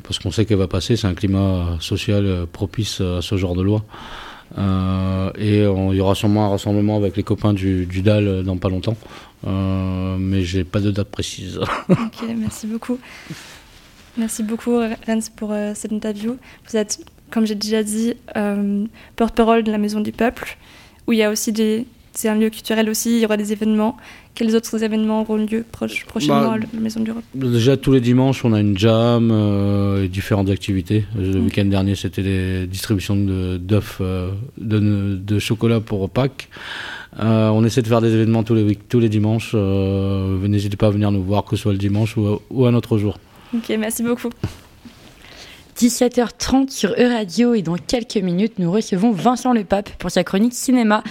parce 0.03 0.19
qu'on 0.19 0.31
sait 0.31 0.45
qu'elle 0.47 0.59
va 0.59 0.69
passer. 0.69 0.97
C'est 0.97 1.07
un 1.07 1.15
climat 1.15 1.77
social 1.81 2.25
euh, 2.27 2.47
propice 2.51 3.01
à 3.01 3.23
ce 3.23 3.37
genre 3.37 3.55
de 3.55 3.63
loi. 3.63 3.85
Euh, 4.59 5.31
et 5.39 5.59
il 5.59 5.97
y 5.97 6.01
aura 6.01 6.15
sûrement 6.17 6.47
un 6.47 6.49
rassemblement 6.51 6.97
avec 6.97 7.17
les 7.17 7.23
copains 7.23 7.53
du, 7.55 7.87
du 7.87 8.03
DAL 8.03 8.43
dans 8.43 8.57
pas 8.57 8.69
longtemps. 8.69 8.97
Mais 9.47 10.43
j'ai 10.43 10.65
pas 10.65 10.81
de 10.81 10.91
date 10.91 11.09
précise. 11.09 11.59
Ok, 11.89 12.25
merci 12.37 12.67
beaucoup. 12.67 12.99
Merci 14.17 14.43
beaucoup, 14.43 14.77
Rens, 15.07 15.31
pour 15.35 15.53
euh, 15.53 15.73
cette 15.75 15.93
interview. 15.93 16.37
Vous 16.69 16.77
êtes, 16.77 16.99
comme 17.31 17.47
j'ai 17.47 17.55
déjà 17.55 17.83
dit, 17.83 18.15
euh, 18.37 18.85
porte-parole 19.17 19.63
de 19.63 19.71
la 19.73 19.79
Maison 19.79 20.01
du 20.01 20.13
Peuple, 20.13 20.57
où 21.07 21.13
il 21.13 21.19
y 21.19 21.23
a 21.23 21.31
aussi 21.31 21.53
des. 21.53 21.87
C'est 22.13 22.29
un 22.29 22.35
lieu 22.35 22.51
culturel 22.51 22.91
aussi, 22.91 23.19
il 23.19 23.21
y 23.21 23.25
aura 23.25 23.37
des 23.37 23.53
événements. 23.53 23.97
Quels 24.35 24.55
autres 24.57 24.83
événements 24.83 25.21
auront 25.21 25.37
lieu 25.37 25.65
proche- 25.73 26.05
prochainement 26.07 26.41
Bah, 26.51 26.53
à 26.55 26.59
la 26.59 26.81
Maison 26.81 26.99
du 27.01 27.13
Peuple? 27.13 27.23
Déjà 27.35 27.77
tous 27.77 27.93
les 27.93 28.01
dimanches, 28.01 28.45
on 28.45 28.53
a 28.53 28.59
une 28.61 28.77
jam 28.77 29.31
euh, 29.31 30.05
et 30.05 30.09
différentes 30.09 30.51
activités. 30.51 31.05
Le 31.17 31.39
Mm. 31.39 31.45
week-end 31.45 31.65
dernier, 31.67 31.95
c'était 31.95 32.23
les 32.23 32.67
distributions 32.67 33.15
de 33.15 33.59
d'œufs 33.59 33.99
euh, 34.01 34.33
de, 34.59 35.17
de 35.25 35.39
chocolat 35.39 35.79
pour 35.81 36.11
Pâques. 36.11 36.49
Euh, 37.21 37.49
on 37.51 37.63
essaie 37.65 37.81
de 37.83 37.87
faire 37.87 38.01
des 38.01 38.13
événements 38.13 38.43
tous 38.43 38.55
les 38.57 38.75
tous 38.75 38.99
les 38.99 39.09
dimanches. 39.09 39.53
Euh, 39.55 40.37
N'hésitez 40.49 40.77
pas 40.77 40.89
à 40.89 40.91
venir 40.91 41.13
nous 41.13 41.23
voir, 41.23 41.45
que 41.45 41.55
ce 41.55 41.63
soit 41.63 41.73
le 41.73 41.79
dimanche 41.79 42.17
ou, 42.17 42.41
ou 42.51 42.67
un 42.67 42.75
autre 42.75 42.99
jour. 42.99 43.19
Ok, 43.53 43.69
merci 43.71 44.03
beaucoup. 44.05 44.31
17h30 45.77 46.69
sur 46.69 46.91
E-Radio 46.91 47.55
et 47.55 47.63
dans 47.63 47.77
quelques 47.77 48.19
minutes, 48.19 48.59
nous 48.59 48.71
recevons 48.71 49.13
Vincent 49.13 49.55
Le 49.55 49.65
Pape 49.65 49.89
pour 49.95 50.11
sa 50.11 50.23
chronique 50.23 50.53
cinéma. 50.53 51.03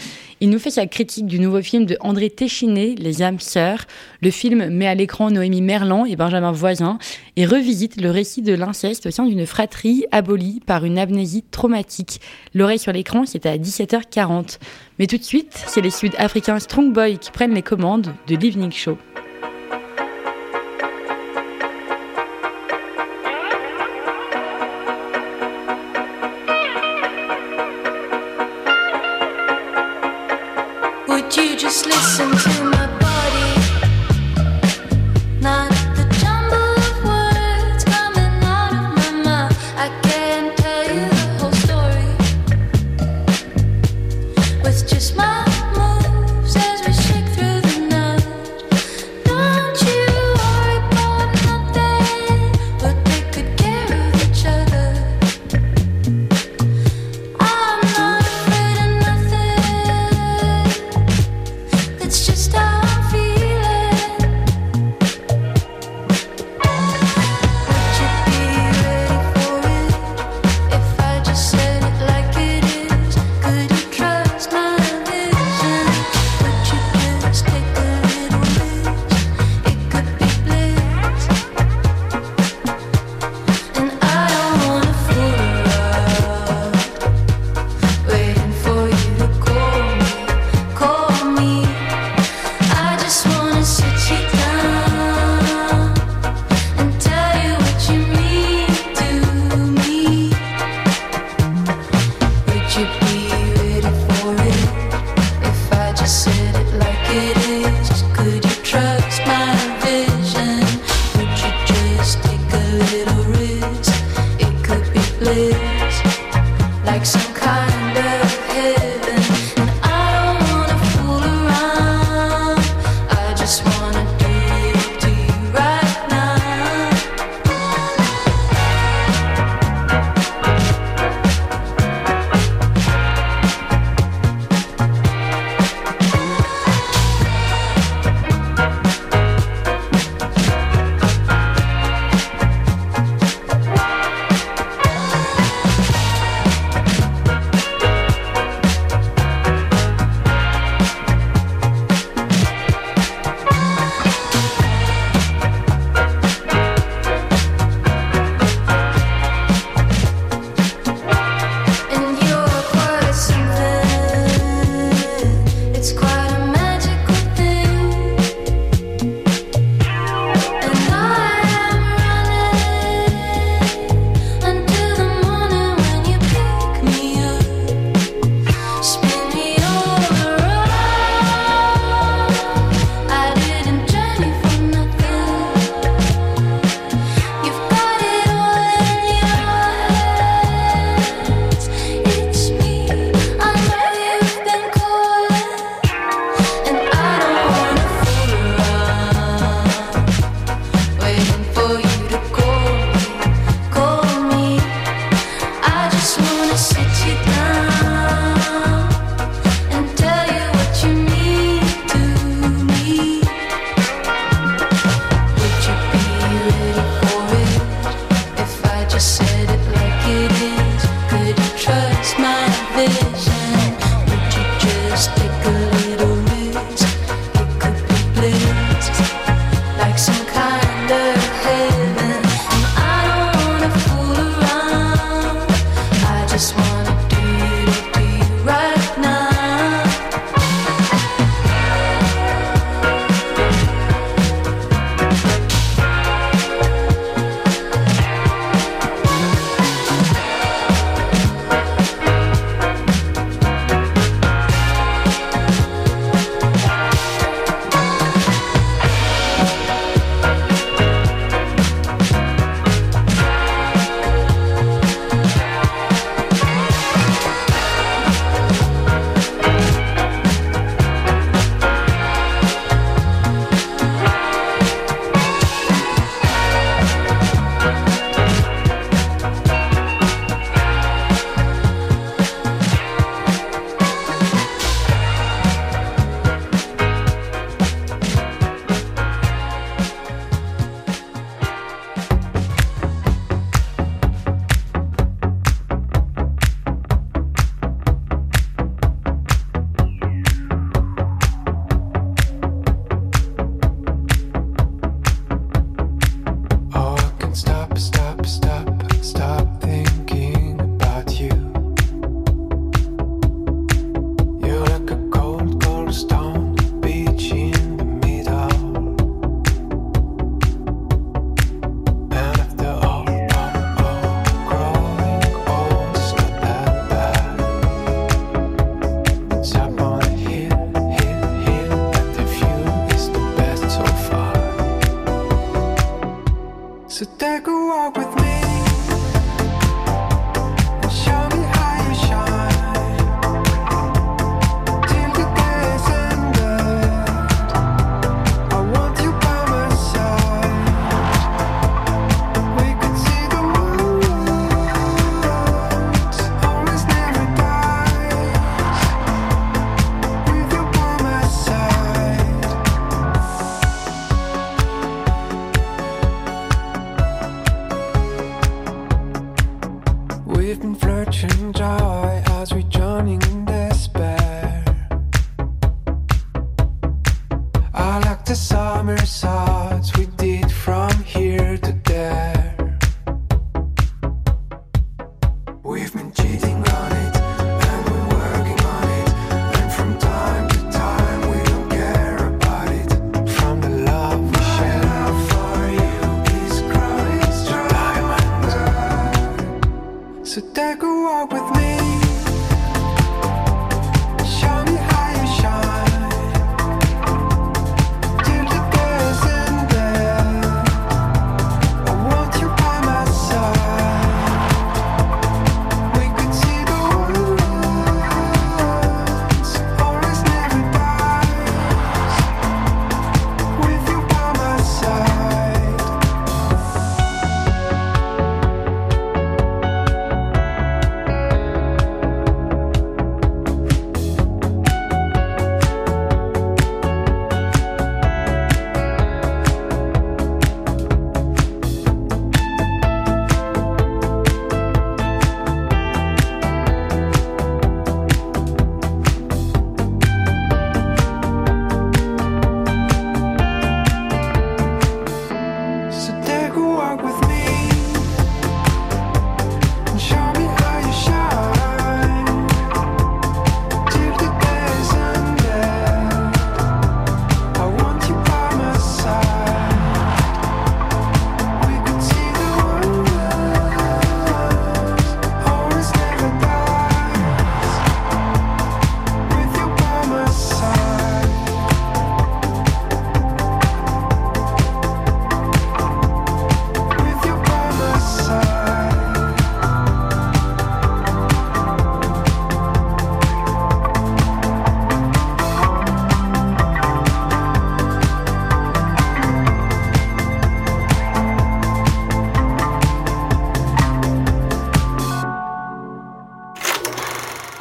Il 0.41 0.49
nous 0.49 0.60
fait 0.60 0.69
sa 0.69 0.86
critique 0.86 1.25
du 1.25 1.39
nouveau 1.39 1.62
film 1.62 1.86
de 1.86 1.97
André 1.99 2.30
Téchiné, 2.30 2.95
Les 2.95 3.23
âmes 3.23 3.39
sœurs. 3.39 3.86
Le 4.21 4.32
film 4.32 4.69
met 4.69 4.88
à 4.88 4.95
l'écran 4.95 5.32
Noémie 5.32 5.63
Merlan 5.63 6.06
et 6.06 6.15
Benjamin 6.15 6.52
Voisin 6.52 6.97
et 7.36 7.45
revisite 7.45 7.99
le 7.99 8.12
récit 8.12 8.41
de 8.41 8.54
l'inceste 8.54 9.08
au 9.08 9.12
sein 9.12 9.25
d'une 9.25 9.45
fratrie 9.45 10.06
abolie 10.12 10.62
par 10.65 10.86
une 10.86 10.99
amnésie 10.99 11.43
traumatique. 11.49 12.21
L'oreille 12.54 12.80
sur 12.80 12.93
l'écran, 12.93 13.25
c'est 13.25 13.47
à 13.47 13.58
17h40. 13.58 14.60
Mais 14.97 15.08
tout 15.08 15.17
de 15.17 15.23
suite, 15.23 15.62
c'est 15.65 15.82
les 15.82 15.89
Sud-Africains 15.89 16.60
Strong 16.60 16.93
Boy 16.93 17.17
qui 17.17 17.32
prennent 17.32 17.56
les 17.56 17.63
commandes 17.63 18.13
de 18.28 18.36
l'Evening 18.36 18.71
Show. 18.71 18.97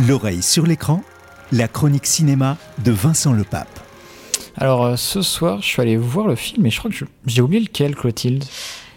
L'oreille 0.09 0.43
sur 0.43 0.67
l'écran, 0.67 1.03
la 1.53 1.69
chronique 1.69 2.07
cinéma 2.07 2.57
de 2.85 2.93
Vincent 2.93 3.33
Lepape. 3.33 3.81
Alors 4.57 4.85
euh, 4.85 4.97
ce 4.97 5.23
soir, 5.23 5.61
je 5.61 5.67
suis 5.67 5.83
allé 5.83 5.97
voir 5.97 6.27
le 6.27 6.35
film 6.35 6.65
et 6.67 6.71
je 6.71 6.79
crois 6.79 6.91
que 6.91 6.97
je- 6.97 7.05
j'ai 7.27 7.43
oublié 7.43 7.61
lequel, 7.63 7.95
Clotilde. 7.95 8.45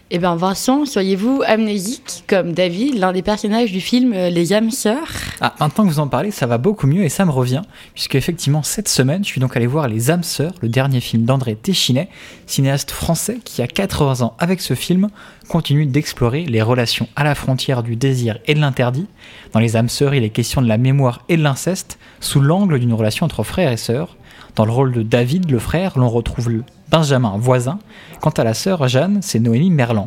Eh 0.10 0.18
bien, 0.20 0.36
Vincent, 0.36 0.86
seriez-vous 0.86 1.42
amnésique 1.46 2.24
comme 2.28 2.54
David, 2.54 2.96
l'un 2.98 3.14
des 3.14 3.22
personnages 3.22 3.72
du 3.72 3.80
film 3.82 4.14
euh, 4.14 4.30
Les 4.30 4.54
âmes 4.54 4.72
sœurs 4.72 5.10
Ah, 5.44 5.56
maintenant 5.60 5.86
que 5.86 5.90
vous 5.90 6.00
en 6.00 6.08
parlez, 6.08 6.30
ça 6.30 6.46
va 6.46 6.60
beaucoup 6.60 6.86
mieux 6.86 7.04
et 7.04 7.10
ça 7.10 7.26
me 7.26 7.32
revient, 7.32 7.64
puisque 7.96 8.14
effectivement 8.14 8.62
cette 8.62 8.88
semaine, 8.88 9.24
je 9.24 9.30
suis 9.30 9.42
donc 9.42 9.58
allé 9.58 9.66
voir 9.66 9.88
Les 9.88 10.12
âmes 10.12 10.22
sœurs, 10.22 10.54
le 10.62 10.70
dernier 10.70 11.02
film 11.02 11.26
d'André 11.26 11.56
Téchinet, 11.56 12.10
cinéaste 12.46 12.92
français 12.92 13.40
qui 13.44 13.64
a 13.64 13.68
80 13.68 14.22
ans 14.22 14.36
avec 14.38 14.62
ce 14.62 14.76
film 14.76 15.10
continue 15.50 15.88
d'explorer 15.88 16.46
les 16.46 16.62
relations 16.62 17.08
à 17.16 17.24
la 17.24 17.34
frontière 17.34 17.82
du 17.82 17.96
désir 17.96 18.38
et 18.46 18.54
de 18.54 18.60
l'interdit. 18.60 19.08
Dans 19.52 19.60
Les 19.60 19.76
âmes 19.76 19.90
sœurs, 19.90 20.14
il 20.14 20.24
est 20.24 20.30
question 20.30 20.62
de 20.62 20.68
la 20.68 20.78
mémoire 20.78 21.24
et 21.28 21.38
de 21.38 21.42
l'inceste 21.42 21.98
sous 22.20 22.40
l'angle 22.40 22.78
d'une 22.78 22.94
relation 22.94 23.26
entre 23.26 23.42
frères 23.42 23.72
et 23.72 23.78
sœurs. 23.78 24.18
Dans 24.56 24.66
le 24.66 24.72
rôle 24.72 24.92
de 24.92 25.02
David, 25.02 25.50
le 25.50 25.58
frère, 25.58 25.98
l'on 25.98 26.10
retrouve 26.10 26.52
le 26.52 26.64
Benjamin 26.92 27.36
voisin. 27.40 27.80
Quant 28.22 28.30
à 28.30 28.44
la 28.44 28.54
sœur 28.54 28.88
Jeanne, 28.88 29.22
c'est 29.24 29.40
Noémie 29.40 29.72
Merlan. 29.72 30.06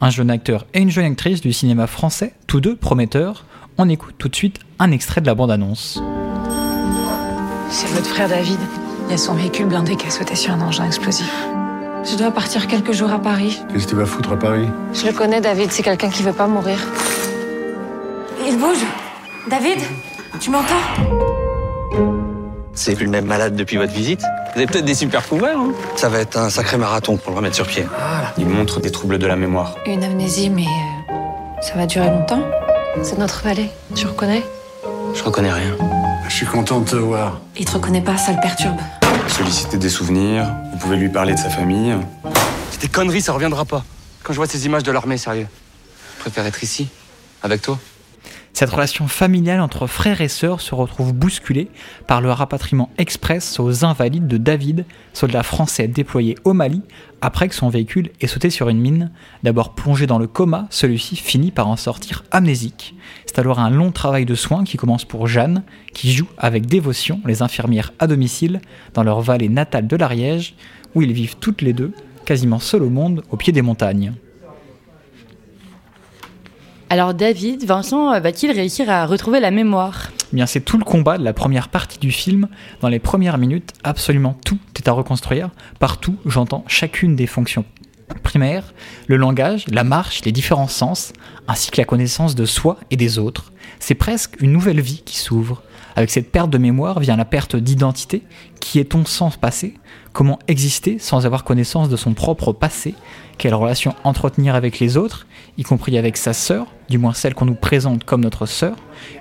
Un 0.00 0.08
jeune 0.08 0.30
acteur 0.30 0.64
et 0.72 0.80
une 0.80 0.90
jeune 0.90 1.04
actrice 1.04 1.42
du 1.42 1.52
cinéma 1.52 1.86
français, 1.86 2.32
tous 2.46 2.62
deux 2.62 2.74
prometteurs. 2.74 3.44
On 3.78 3.88
écoute 3.88 4.14
tout 4.18 4.28
de 4.28 4.36
suite 4.36 4.58
un 4.78 4.90
extrait 4.90 5.20
de 5.20 5.26
la 5.26 5.34
bande-annonce. 5.34 6.02
C'est 7.70 7.88
votre 7.88 8.06
frère 8.06 8.28
David. 8.28 8.58
Il 9.06 9.12
y 9.12 9.14
a 9.14 9.16
son 9.18 9.34
véhicule 9.34 9.66
blindé 9.66 9.96
qui 9.96 10.06
a 10.06 10.10
sauté 10.10 10.34
sur 10.34 10.52
un 10.52 10.60
engin 10.60 10.84
explosif. 10.84 11.32
Je 12.04 12.16
dois 12.16 12.30
partir 12.30 12.66
quelques 12.66 12.92
jours 12.92 13.10
à 13.12 13.18
Paris. 13.18 13.60
Qu'est-ce 13.72 13.84
que 13.84 13.90
tu 13.90 13.96
vas 13.96 14.06
foutre 14.06 14.32
à 14.32 14.38
Paris 14.38 14.66
Je 14.92 15.06
le 15.06 15.12
connais, 15.12 15.40
David. 15.40 15.72
C'est 15.72 15.82
quelqu'un 15.82 16.10
qui 16.10 16.22
veut 16.22 16.32
pas 16.32 16.46
mourir. 16.46 16.78
Il 18.46 18.58
bouge. 18.58 18.84
David, 19.48 19.78
tu 20.40 20.50
m'entends 20.50 20.74
C'est 22.74 22.94
plus 22.94 23.06
le 23.06 23.10
même 23.10 23.26
malade 23.26 23.56
depuis 23.56 23.76
votre 23.76 23.92
visite 23.92 24.20
Vous 24.20 24.58
avez 24.60 24.66
peut-être 24.66 24.84
des 24.84 24.94
super 24.94 25.22
pouvoirs, 25.22 25.56
hein 25.56 25.72
Ça 25.96 26.08
va 26.08 26.18
être 26.18 26.36
un 26.36 26.50
sacré 26.50 26.76
marathon 26.76 27.16
pour 27.16 27.30
le 27.30 27.36
remettre 27.36 27.56
sur 27.56 27.66
pied. 27.66 27.86
Il 28.36 28.46
montre 28.46 28.80
des 28.80 28.90
troubles 28.90 29.18
de 29.18 29.26
la 29.26 29.36
mémoire. 29.36 29.76
Une 29.86 30.04
amnésie, 30.04 30.50
mais 30.50 30.66
euh, 30.66 31.12
ça 31.60 31.74
va 31.74 31.86
durer 31.86 32.10
longtemps. 32.10 32.42
C'est 33.00 33.18
notre 33.18 33.42
valet. 33.42 33.70
Tu 33.94 34.06
reconnais? 34.06 34.42
Je 35.14 35.22
reconnais 35.22 35.52
rien. 35.52 35.76
Je 36.28 36.34
suis 36.34 36.46
content 36.46 36.80
de 36.80 36.88
te 36.88 36.96
voir. 36.96 37.40
Il 37.56 37.64
te 37.64 37.72
reconnaît 37.72 38.02
pas, 38.02 38.16
ça 38.16 38.32
le 38.32 38.40
perturbe. 38.40 38.78
Solliciter 39.28 39.76
des 39.76 39.88
souvenirs, 39.88 40.46
vous 40.72 40.78
pouvez 40.78 40.96
lui 40.96 41.08
parler 41.08 41.34
de 41.34 41.38
sa 41.38 41.50
famille. 41.50 41.94
C'est 42.70 42.80
des 42.80 42.88
conneries, 42.88 43.22
ça 43.22 43.32
reviendra 43.32 43.64
pas. 43.64 43.84
Quand 44.22 44.32
je 44.32 44.38
vois 44.38 44.46
ces 44.46 44.66
images 44.66 44.82
de 44.82 44.92
l'armée, 44.92 45.16
sérieux. 45.18 45.48
Je 46.16 46.20
préfère 46.20 46.46
être 46.46 46.62
ici, 46.62 46.88
avec 47.42 47.62
toi. 47.62 47.78
Cette 48.54 48.70
relation 48.70 49.08
familiale 49.08 49.60
entre 49.60 49.86
frères 49.86 50.20
et 50.20 50.28
sœurs 50.28 50.60
se 50.60 50.74
retrouve 50.74 51.14
bousculée 51.14 51.68
par 52.06 52.20
le 52.20 52.30
rapatriement 52.30 52.90
express 52.98 53.58
aux 53.58 53.84
invalides 53.84 54.28
de 54.28 54.36
David, 54.36 54.84
soldat 55.14 55.42
français 55.42 55.88
déployé 55.88 56.36
au 56.44 56.52
Mali, 56.52 56.82
après 57.22 57.48
que 57.48 57.54
son 57.54 57.70
véhicule 57.70 58.10
ait 58.20 58.26
sauté 58.26 58.50
sur 58.50 58.68
une 58.68 58.78
mine. 58.78 59.10
D'abord 59.42 59.74
plongé 59.74 60.06
dans 60.06 60.18
le 60.18 60.26
coma, 60.26 60.66
celui-ci 60.68 61.16
finit 61.16 61.50
par 61.50 61.66
en 61.66 61.76
sortir 61.76 62.24
amnésique. 62.30 62.94
C'est 63.24 63.38
alors 63.38 63.58
un 63.58 63.70
long 63.70 63.90
travail 63.90 64.26
de 64.26 64.34
soins 64.34 64.64
qui 64.64 64.76
commence 64.76 65.06
pour 65.06 65.26
Jeanne, 65.26 65.62
qui 65.94 66.12
joue 66.12 66.28
avec 66.36 66.66
dévotion 66.66 67.22
les 67.24 67.40
infirmières 67.40 67.92
à 67.98 68.06
domicile 68.06 68.60
dans 68.92 69.02
leur 69.02 69.22
vallée 69.22 69.48
natale 69.48 69.86
de 69.86 69.96
l'Ariège, 69.96 70.56
où 70.94 71.00
ils 71.00 71.12
vivent 71.12 71.36
toutes 71.36 71.62
les 71.62 71.72
deux, 71.72 71.92
quasiment 72.26 72.58
seuls 72.58 72.82
au 72.82 72.90
monde, 72.90 73.22
au 73.30 73.38
pied 73.38 73.52
des 73.52 73.62
montagnes. 73.62 74.12
Alors 76.92 77.14
David, 77.14 77.64
Vincent 77.64 78.12
euh, 78.12 78.20
va-t-il 78.20 78.52
réussir 78.52 78.90
à 78.90 79.06
retrouver 79.06 79.40
la 79.40 79.50
mémoire? 79.50 80.10
Eh 80.30 80.36
bien, 80.36 80.44
c'est 80.44 80.60
tout 80.60 80.76
le 80.76 80.84
combat 80.84 81.16
de 81.16 81.24
la 81.24 81.32
première 81.32 81.70
partie 81.70 81.98
du 81.98 82.12
film. 82.12 82.48
Dans 82.82 82.90
les 82.90 82.98
premières 82.98 83.38
minutes, 83.38 83.72
absolument 83.82 84.36
tout 84.44 84.58
est 84.76 84.88
à 84.88 84.92
reconstruire. 84.92 85.48
Partout, 85.78 86.16
j'entends 86.26 86.64
chacune 86.68 87.16
des 87.16 87.26
fonctions 87.26 87.64
primaires, 88.22 88.74
le 89.06 89.16
langage, 89.16 89.64
la 89.68 89.84
marche, 89.84 90.22
les 90.26 90.32
différents 90.32 90.68
sens, 90.68 91.14
ainsi 91.48 91.70
que 91.70 91.80
la 91.80 91.86
connaissance 91.86 92.34
de 92.34 92.44
soi 92.44 92.76
et 92.90 92.98
des 92.98 93.18
autres. 93.18 93.54
C'est 93.80 93.94
presque 93.94 94.38
une 94.42 94.52
nouvelle 94.52 94.82
vie 94.82 95.02
qui 95.02 95.16
s'ouvre. 95.16 95.62
Avec 95.96 96.10
cette 96.10 96.30
perte 96.30 96.50
de 96.50 96.58
mémoire 96.58 97.00
vient 97.00 97.16
la 97.16 97.24
perte 97.24 97.56
d'identité. 97.56 98.22
Qui 98.60 98.78
est-on 98.78 99.04
sans 99.04 99.30
passé? 99.36 99.74
Comment 100.12 100.38
exister 100.48 100.98
sans 100.98 101.26
avoir 101.26 101.44
connaissance 101.44 101.88
de 101.88 101.96
son 101.96 102.14
propre 102.14 102.52
passé? 102.52 102.94
Quelle 103.38 103.54
relation 103.54 103.94
entretenir 104.04 104.54
avec 104.54 104.78
les 104.78 104.96
autres, 104.96 105.26
y 105.58 105.62
compris 105.62 105.98
avec 105.98 106.16
sa 106.16 106.32
sœur, 106.32 106.66
du 106.88 106.98
moins 106.98 107.14
celle 107.14 107.34
qu'on 107.34 107.46
nous 107.46 107.54
présente 107.54 108.04
comme 108.04 108.22
notre 108.22 108.46
sœur? 108.46 108.76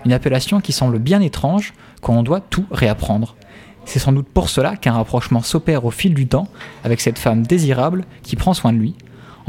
Une 0.05 0.13
appellation 0.13 0.61
qui 0.61 0.73
semble 0.73 0.99
bien 0.99 1.21
étrange 1.21 1.73
quand 2.01 2.13
on 2.13 2.23
doit 2.23 2.41
tout 2.41 2.65
réapprendre. 2.71 3.35
C'est 3.85 3.99
sans 3.99 4.11
doute 4.11 4.27
pour 4.27 4.49
cela 4.49 4.77
qu'un 4.77 4.93
rapprochement 4.93 5.41
s'opère 5.41 5.85
au 5.85 5.91
fil 5.91 6.13
du 6.13 6.27
temps 6.27 6.47
avec 6.83 7.01
cette 7.01 7.19
femme 7.19 7.43
désirable 7.43 8.05
qui 8.21 8.35
prend 8.35 8.53
soin 8.53 8.73
de 8.73 8.77
lui. 8.77 8.95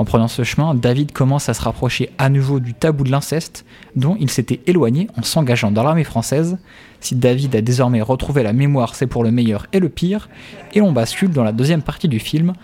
En 0.03 0.05
prenant 0.05 0.27
ce 0.27 0.43
chemin, 0.43 0.75
David 0.75 1.13
commence 1.13 1.49
à 1.49 1.55
se 1.55 1.63
rapprocher 1.63 2.11
à 2.19 2.29
nouveau 2.29 2.59
du 2.59 2.75
tabou 2.75 3.05
de 3.05 3.13
l'inceste 3.13 3.65
dont 3.95 4.17
il 4.19 4.31
s'était 4.31 4.59
éloigné 4.67 5.07
en 5.17 5.23
s'engageant 5.23 5.71
dans 5.71 5.85
l'armée 5.85 6.03
française. 6.03 6.59
Si 6.99 7.15
David 7.15 7.55
a 7.55 7.61
désormais 7.61 8.03
retrouvé 8.03 8.43
la 8.43 8.53
mémoire, 8.53 8.97
c'est 8.97 9.07
pour 9.07 9.23
le 9.23 9.31
meilleur 9.31 9.69
et 9.73 9.79
le 9.79 9.89
pire, 9.89 10.29
et 10.75 10.81
on 10.81 10.91
bascule 10.91 11.31
dans 11.31 11.45
la 11.45 11.53
deuxième 11.53 11.83
partie 11.83 12.09
du 12.09 12.19
film, 12.19 12.55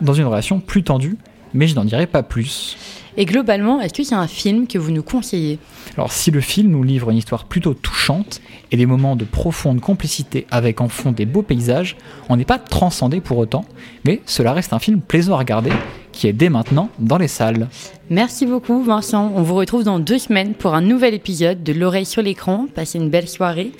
dans 0.00 0.14
une 0.14 0.24
relation 0.24 0.58
plus 0.58 0.82
tendue, 0.82 1.16
mais 1.52 1.68
je 1.68 1.76
n'en 1.76 1.84
dirai 1.84 2.08
pas 2.08 2.24
plus. 2.24 2.76
Et 3.16 3.24
globalement, 3.24 3.80
est-ce 3.80 3.94
qu'il 3.94 4.10
y 4.10 4.12
a 4.12 4.18
un 4.18 4.26
film 4.26 4.66
que 4.66 4.76
vous 4.76 4.90
nous 4.90 5.04
conseillez? 5.04 5.60
Alors 5.96 6.10
si 6.10 6.32
le 6.32 6.40
film 6.40 6.72
nous 6.72 6.82
livre 6.82 7.08
une 7.10 7.18
histoire 7.18 7.44
plutôt 7.44 7.74
touchante 7.74 8.40
et 8.72 8.76
des 8.76 8.86
moments 8.86 9.14
de 9.14 9.24
profonde 9.24 9.80
complicité 9.80 10.48
avec 10.50 10.80
en 10.80 10.88
fond 10.88 11.12
des 11.12 11.24
beaux 11.24 11.42
paysages, 11.42 11.96
on 12.28 12.36
n'est 12.36 12.44
pas 12.44 12.58
transcendé 12.58 13.20
pour 13.20 13.38
autant, 13.38 13.64
mais 14.04 14.22
cela 14.26 14.52
reste 14.52 14.72
un 14.72 14.80
film 14.80 15.00
plaisant 15.00 15.34
à 15.34 15.38
regarder 15.38 15.70
qui 16.14 16.28
est 16.28 16.32
dès 16.32 16.48
maintenant 16.48 16.88
dans 16.98 17.18
les 17.18 17.28
salles. 17.28 17.68
Merci 18.10 18.46
beaucoup 18.46 18.82
Vincent. 18.82 19.32
On 19.34 19.42
vous 19.42 19.54
retrouve 19.54 19.84
dans 19.84 19.98
deux 19.98 20.18
semaines 20.18 20.54
pour 20.54 20.74
un 20.74 20.80
nouvel 20.80 21.14
épisode 21.14 21.62
de 21.62 21.72
L'oreille 21.72 22.06
sur 22.06 22.22
l'écran. 22.22 22.66
Passez 22.74 22.98
une 22.98 23.10
belle 23.10 23.28
soirée. 23.28 23.72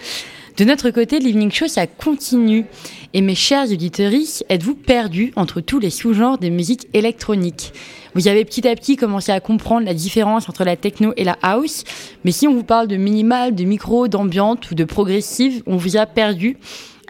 De 0.57 0.65
notre 0.65 0.91
côté, 0.91 1.19
l'Evening 1.19 1.51
Show, 1.51 1.67
ça 1.67 1.89
continue. 1.89 2.65
Et 3.13 3.23
mes 3.23 3.35
chers 3.35 3.73
auditeurs, 3.73 4.13
êtes-vous 4.49 4.77
perdus 4.77 5.33
entre 5.35 5.61
tous 5.61 5.81
les 5.81 5.91
sous-genres 5.91 6.39
de 6.39 6.49
musique 6.49 6.87
électronique 6.95 7.73
Vous 8.15 8.29
avez 8.29 8.45
petit 8.45 8.69
à 8.69 8.77
petit 8.77 8.95
commencé 8.95 9.33
à 9.33 9.41
comprendre 9.41 9.85
la 9.85 9.95
différence 9.95 10.49
entre 10.49 10.63
la 10.63 10.77
techno 10.77 11.13
et 11.17 11.25
la 11.25 11.37
house, 11.43 11.83
mais 12.25 12.31
si 12.31 12.47
on 12.47 12.55
vous 12.55 12.63
parle 12.63 12.87
de 12.87 12.97
minimal, 12.97 13.57
de 13.57 13.65
micro, 13.65 14.07
d'ambiante 14.07 14.71
ou 14.71 14.77
de 14.77 14.85
progressive, 14.85 15.65
on 15.67 15.77
vous 15.77 15.97
a 15.97 16.07
perdu. 16.07 16.57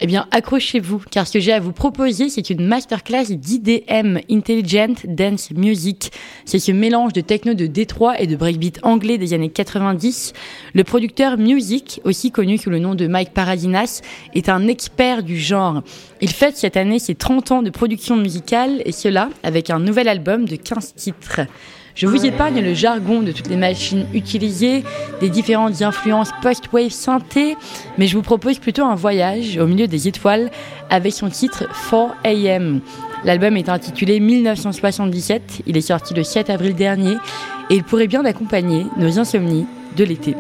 Eh 0.01 0.07
bien, 0.07 0.27
accrochez-vous, 0.33 1.03
car 1.09 1.25
ce 1.27 1.35
que 1.35 1.41
j'ai 1.41 1.53
à 1.53 1.61
vous 1.61 1.73
proposer, 1.73 2.29
c'est 2.29 2.51
une 2.51 2.67
masterclass 2.67 3.27
d'IDM, 3.27 4.19
Intelligent 4.29 4.95
Dance 5.07 5.53
Music. 5.53 6.11
C'est 6.45 6.59
ce 6.59 6.73
mélange 6.73 7.13
de 7.13 7.21
techno 7.21 7.55
de 7.55 7.67
Détroit 7.67 8.21
et 8.21 8.27
de 8.27 8.35
breakbeat 8.35 8.81
anglais 8.83 9.19
des 9.19 9.35
années 9.35 9.51
90. 9.51 10.33
Le 10.75 10.83
producteur 10.83 11.39
Music, 11.39 12.01
aussi 12.03 12.33
connu 12.33 12.59
sous 12.59 12.71
le 12.71 12.81
nom 12.81 12.97
de 12.97 13.07
Mike 13.07 13.33
Paradinas, 13.35 14.03
est 14.35 14.49
un 14.49 14.67
expert 14.67 15.23
du 15.23 15.39
genre. 15.39 15.85
Il 16.21 16.31
fête 16.31 16.57
cette 16.57 16.77
année 16.77 16.99
ses 16.99 17.15
30 17.15 17.53
ans 17.53 17.63
de 17.63 17.71
production 17.71 18.17
musicale, 18.17 18.83
et 18.85 18.93
cela 18.93 19.31
avec 19.45 19.71
un 19.71 19.79
nouvel 19.79 20.09
album 20.09 20.49
de 20.49 20.57
15 20.57 20.95
titres. 20.97 21.43
Je 21.95 22.09
vous 22.09 22.27
épargne 22.27 22.61
le 22.61 22.75
jargon 22.75 23.23
de 23.23 23.31
toutes 23.31 23.49
les 23.49 23.57
machines 23.57 24.07
utilisées, 24.13 24.83
des 25.21 25.29
différentes 25.29 25.81
influences 25.81 26.31
post-wave 26.43 26.91
synthé, 26.91 27.57
mais 27.99 28.09
je 28.09 28.17
vous 28.17 28.23
propose 28.23 28.59
plutôt 28.59 28.85
un 28.85 28.97
voyage 28.97 29.59
au 29.59 29.67
milieu 29.67 29.87
des 29.87 30.09
étoiles 30.09 30.51
avec 30.91 31.13
son 31.13 31.29
titre 31.29 31.67
4 31.91 32.17
AM. 32.25 32.81
L'album 33.25 33.57
est 33.57 33.69
intitulé 33.69 34.19
1977, 34.19 35.63
il 35.67 35.77
est 35.77 35.83
sorti 35.83 36.15
le 36.15 36.25
7 36.25 36.51
avril 36.51 36.75
dernier 36.75 37.15
et 37.71 37.77
il 37.77 37.85
pourrait 37.85 38.09
bien 38.09 38.25
accompagner 38.25 38.87
nos 38.97 39.21
insomnies 39.21 39.67
de 39.97 40.03
l'été. 40.03 40.35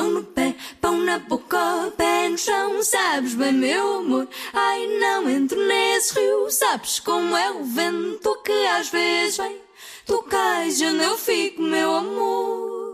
Mão 0.00 0.12
no 0.12 0.24
pé, 0.24 0.56
pão 0.80 0.96
na 0.96 1.18
boca, 1.18 1.92
pé 1.94 2.26
no 2.30 2.38
chão, 2.38 2.82
sabes 2.82 3.34
bem, 3.34 3.52
meu 3.52 3.98
amor. 3.98 4.26
Ai, 4.50 4.86
não 4.98 5.28
entro 5.28 5.62
nesse 5.66 6.18
rio, 6.18 6.50
sabes 6.50 7.00
como 7.00 7.36
é 7.36 7.50
o 7.50 7.64
vento 7.64 8.34
que 8.42 8.66
às 8.68 8.88
vezes 8.88 9.36
vem. 9.36 9.60
Tu 10.06 10.22
cais 10.22 10.80
onde 10.80 11.04
eu 11.04 11.18
fico, 11.18 11.60
meu 11.60 11.94
amor. 11.94 12.89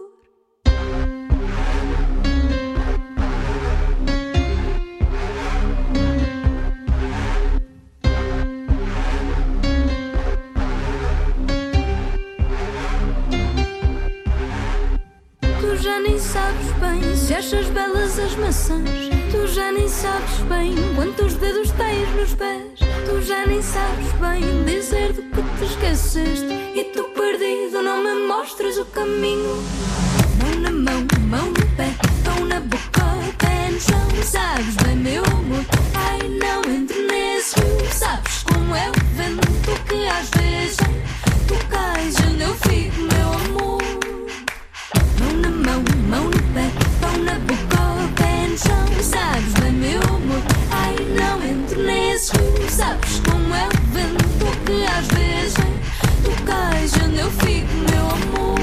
já 15.87 16.01
nem 16.01 16.18
sabes 16.18 16.72
bem 16.80 17.16
se 17.16 17.32
achas 17.32 17.68
belas 17.68 18.18
as 18.18 18.34
maçãs. 18.34 18.91
Tu 19.30 19.47
já 19.47 19.70
nem 19.70 19.89
sabes 19.89 20.41
bem 20.49 20.74
quantos 20.97 21.34
dedos 21.34 21.70
tens 21.70 22.09
nos 22.16 22.34
pés. 22.34 22.80
Tu 23.07 23.22
já 23.22 23.47
nem 23.47 23.62
sabes 23.62 24.11
bem 24.14 24.64
dizer 24.64 25.12
do 25.12 25.22
que 25.22 25.43
te 25.43 25.64
esqueceste. 25.64 26.53
E 26.74 26.91
tu 26.93 27.05
perdido 27.05 27.82
não 27.82 28.03
me 28.03 28.26
mostras 28.26 28.76
o 28.78 28.84
caminho. 28.87 29.62
Mão 30.43 30.61
na 30.61 30.72
mão, 30.72 31.07
mão 31.28 31.47
no 31.47 31.66
pé, 31.76 31.95
pão 32.24 32.45
na 32.47 32.59
boca, 32.59 33.07
pé 33.39 33.70
no 33.70 33.80
chão. 33.80 34.24
Sabes 34.24 34.74
bem, 34.82 34.97
meu 34.97 35.24
amor, 35.24 35.64
ai 35.95 36.18
não 36.28 36.62
entre 36.64 37.01
nesse. 37.07 37.55
Sabes 37.93 38.43
como 38.43 38.74
é 38.74 38.91
o 38.91 38.93
vento 39.14 39.84
que 39.89 40.09
às 40.09 40.28
vezes 40.30 40.76
tu 41.47 41.55
cais 41.68 42.16
onde 42.28 42.43
eu 42.43 42.55
fico. 42.55 43.06
Sabes 52.77 53.20
como 53.20 53.55
é 53.55 53.66
o 53.68 53.70
vento 53.91 54.64
que 54.66 54.85
às 54.85 55.07
vezes 55.09 55.55
tu 56.22 56.45
cais 56.45 56.93
onde 57.03 57.20
eu 57.20 57.31
fico, 57.31 57.72
meu 57.91 58.07
amor. 58.18 58.59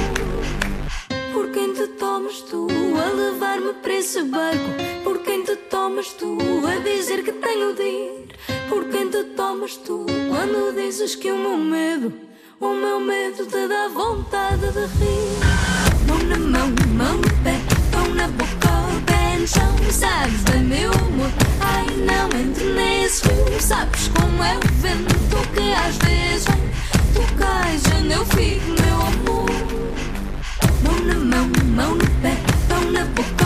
Por 1.33 1.49
quem 1.49 1.73
te 1.73 1.87
tomas 1.97 2.41
tu 2.41 2.67
a 2.69 3.11
levar-me 3.11 3.73
para 3.73 3.93
esse 3.93 4.21
barco? 4.25 4.69
Por 5.03 5.17
quem 5.23 5.43
te 5.43 5.55
tomas 5.55 6.09
tu 6.09 6.37
a 6.67 6.75
dizer 6.83 7.23
que 7.23 7.31
tenho 7.31 7.73
de 7.73 7.81
ir? 7.81 8.27
Por 8.69 8.85
quem 8.85 9.09
te 9.09 9.23
tomas 9.35 9.77
tu 9.77 10.05
quando 10.29 10.75
dizes 10.75 11.15
que 11.15 11.31
o 11.31 11.37
meu 11.39 11.57
medo, 11.57 12.13
o 12.59 12.71
meu 12.71 12.99
medo 12.99 13.47
te 13.47 13.67
dá 13.67 13.87
vontade 13.87 14.67
de 14.73 14.85
rir? 14.99 15.39
Mão 16.07 16.19
na 16.19 16.37
mão, 16.37 16.69
mão 16.95 17.17
no 17.17 17.43
pé, 17.43 17.59
pão 17.91 18.13
na 18.13 18.27
boca 18.27 18.62
paixão 19.43 19.75
Sabes 19.91 20.43
do 20.43 20.59
meu 20.59 20.89
amor, 20.91 21.31
Ai, 21.59 21.85
não 21.97 22.39
entro 22.39 22.73
nesse 22.73 23.27
rio. 23.27 23.59
Sabes 23.59 24.07
como 24.09 24.43
é 24.43 24.55
o 24.55 24.81
vento 24.81 25.49
Que 25.53 25.73
às 25.73 25.97
vezes 25.97 26.45
vem. 26.45 26.63
Tu 27.13 27.35
cais 27.35 27.83
onde 27.99 28.13
eu 28.13 28.25
fico, 28.25 28.69
meu 28.81 29.01
amor. 29.01 29.49
Mão 30.83 30.99
na 31.05 31.15
mão, 31.15 31.51
mão 31.75 31.95
no 31.95 32.07
pé 32.21 32.35
Pão 32.67 32.91
na 32.91 33.05
boca. 33.05 33.42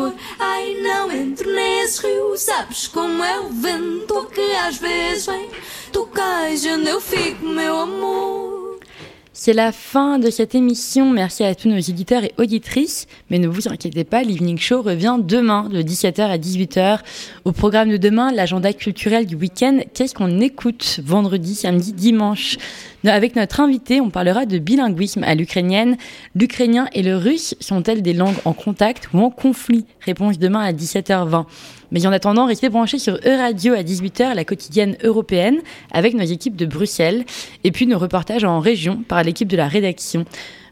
amor. 0.00 0.14
Ai, 0.38 0.74
não 0.80 1.12
entro 1.12 1.50
nesse 1.52 2.06
rio, 2.06 2.36
sabes 2.36 2.88
como 2.88 3.22
é 3.22 3.40
o 3.40 3.48
vento 3.48 4.26
que 4.26 4.52
às 4.52 4.78
vezes 4.78 5.26
vem. 5.26 5.50
Tu 5.92 6.06
cais 6.06 6.64
onde 6.64 6.88
eu 6.88 7.00
fico, 7.00 7.44
meu 7.44 7.76
amor. 7.76 8.39
C'est 9.32 9.52
la 9.52 9.70
fin 9.70 10.18
de 10.18 10.28
cette 10.28 10.56
émission. 10.56 11.08
Merci 11.08 11.44
à 11.44 11.54
tous 11.54 11.68
nos 11.68 11.78
éditeurs 11.78 12.24
et 12.24 12.34
auditrices. 12.36 13.06
Mais 13.30 13.38
ne 13.38 13.46
vous 13.46 13.68
inquiétez 13.68 14.02
pas, 14.02 14.24
l'Evening 14.24 14.58
Show 14.58 14.82
revient 14.82 15.18
demain 15.22 15.68
de 15.68 15.82
17h 15.82 16.22
à 16.22 16.36
18h. 16.36 16.98
Au 17.44 17.52
programme 17.52 17.90
de 17.90 17.96
demain, 17.96 18.32
l'agenda 18.32 18.72
culturel 18.72 19.26
du 19.26 19.36
week-end. 19.36 19.78
Qu'est-ce 19.94 20.14
qu'on 20.14 20.40
écoute 20.40 20.98
vendredi, 21.04 21.54
samedi, 21.54 21.92
dimanche? 21.92 22.58
Avec 23.04 23.36
notre 23.36 23.60
invité, 23.60 24.00
on 24.00 24.10
parlera 24.10 24.46
de 24.46 24.58
bilinguisme 24.58 25.22
à 25.22 25.36
l'ukrainienne. 25.36 25.96
L'ukrainien 26.34 26.88
et 26.92 27.02
le 27.02 27.16
russe 27.16 27.54
sont-elles 27.60 28.02
des 28.02 28.14
langues 28.14 28.36
en 28.44 28.52
contact 28.52 29.10
ou 29.14 29.20
en 29.20 29.30
conflit? 29.30 29.86
Réponse 30.00 30.40
demain 30.40 30.60
à 30.60 30.72
17h20. 30.72 31.46
Mais 31.92 32.06
en 32.06 32.12
attendant, 32.12 32.46
restez 32.46 32.68
branchés 32.68 32.98
sur 32.98 33.18
Euradio 33.24 33.74
à 33.74 33.82
18h, 33.82 34.34
la 34.34 34.44
quotidienne 34.44 34.96
européenne, 35.02 35.58
avec 35.92 36.14
nos 36.14 36.24
équipes 36.24 36.56
de 36.56 36.66
Bruxelles, 36.66 37.24
et 37.64 37.70
puis 37.72 37.86
nos 37.86 37.98
reportages 37.98 38.44
en 38.44 38.60
région 38.60 39.02
par 39.06 39.22
l'équipe 39.22 39.48
de 39.48 39.56
la 39.56 39.68
rédaction. 39.68 40.24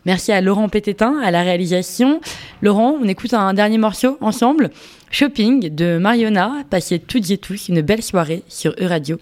Merci 0.05 0.33
à 0.33 0.41
Laurent 0.41 0.69
Pététin 0.69 1.19
à 1.23 1.31
la 1.31 1.43
réalisation. 1.43 2.21
Laurent, 2.63 2.97
on 3.03 3.09
écoute 3.09 3.35
un 3.35 3.53
dernier 3.53 3.79
morceau 3.79 4.17
ensemble. 4.21 4.71
Shopping 5.11 5.75
de 5.75 5.99
Mariona. 5.99 6.65
Passez 6.71 6.99
toutes 6.99 7.31
et 7.31 7.39
tous 7.39 7.69
une 7.69 7.83
belle 7.83 8.03
soirée 8.03 8.43
sur 8.49 8.75
Euradio. 8.79 9.19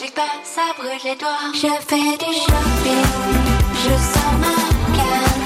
clique 0.00 0.14
pas, 0.14 0.32
ça 0.44 0.62
brûle 0.78 0.98
les 1.04 1.16
doigts. 1.16 1.52
Je 1.52 1.68
fais 1.86 2.16
du 2.16 2.32
shopping, 2.32 3.04
je 3.84 3.94
sors 4.12 4.36
ma 4.40 4.56
carte 4.96 5.40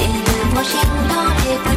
et 0.00 0.12
de 0.26 0.36
prochaine 0.54 0.96
dans 1.08 1.30
les 1.42 1.69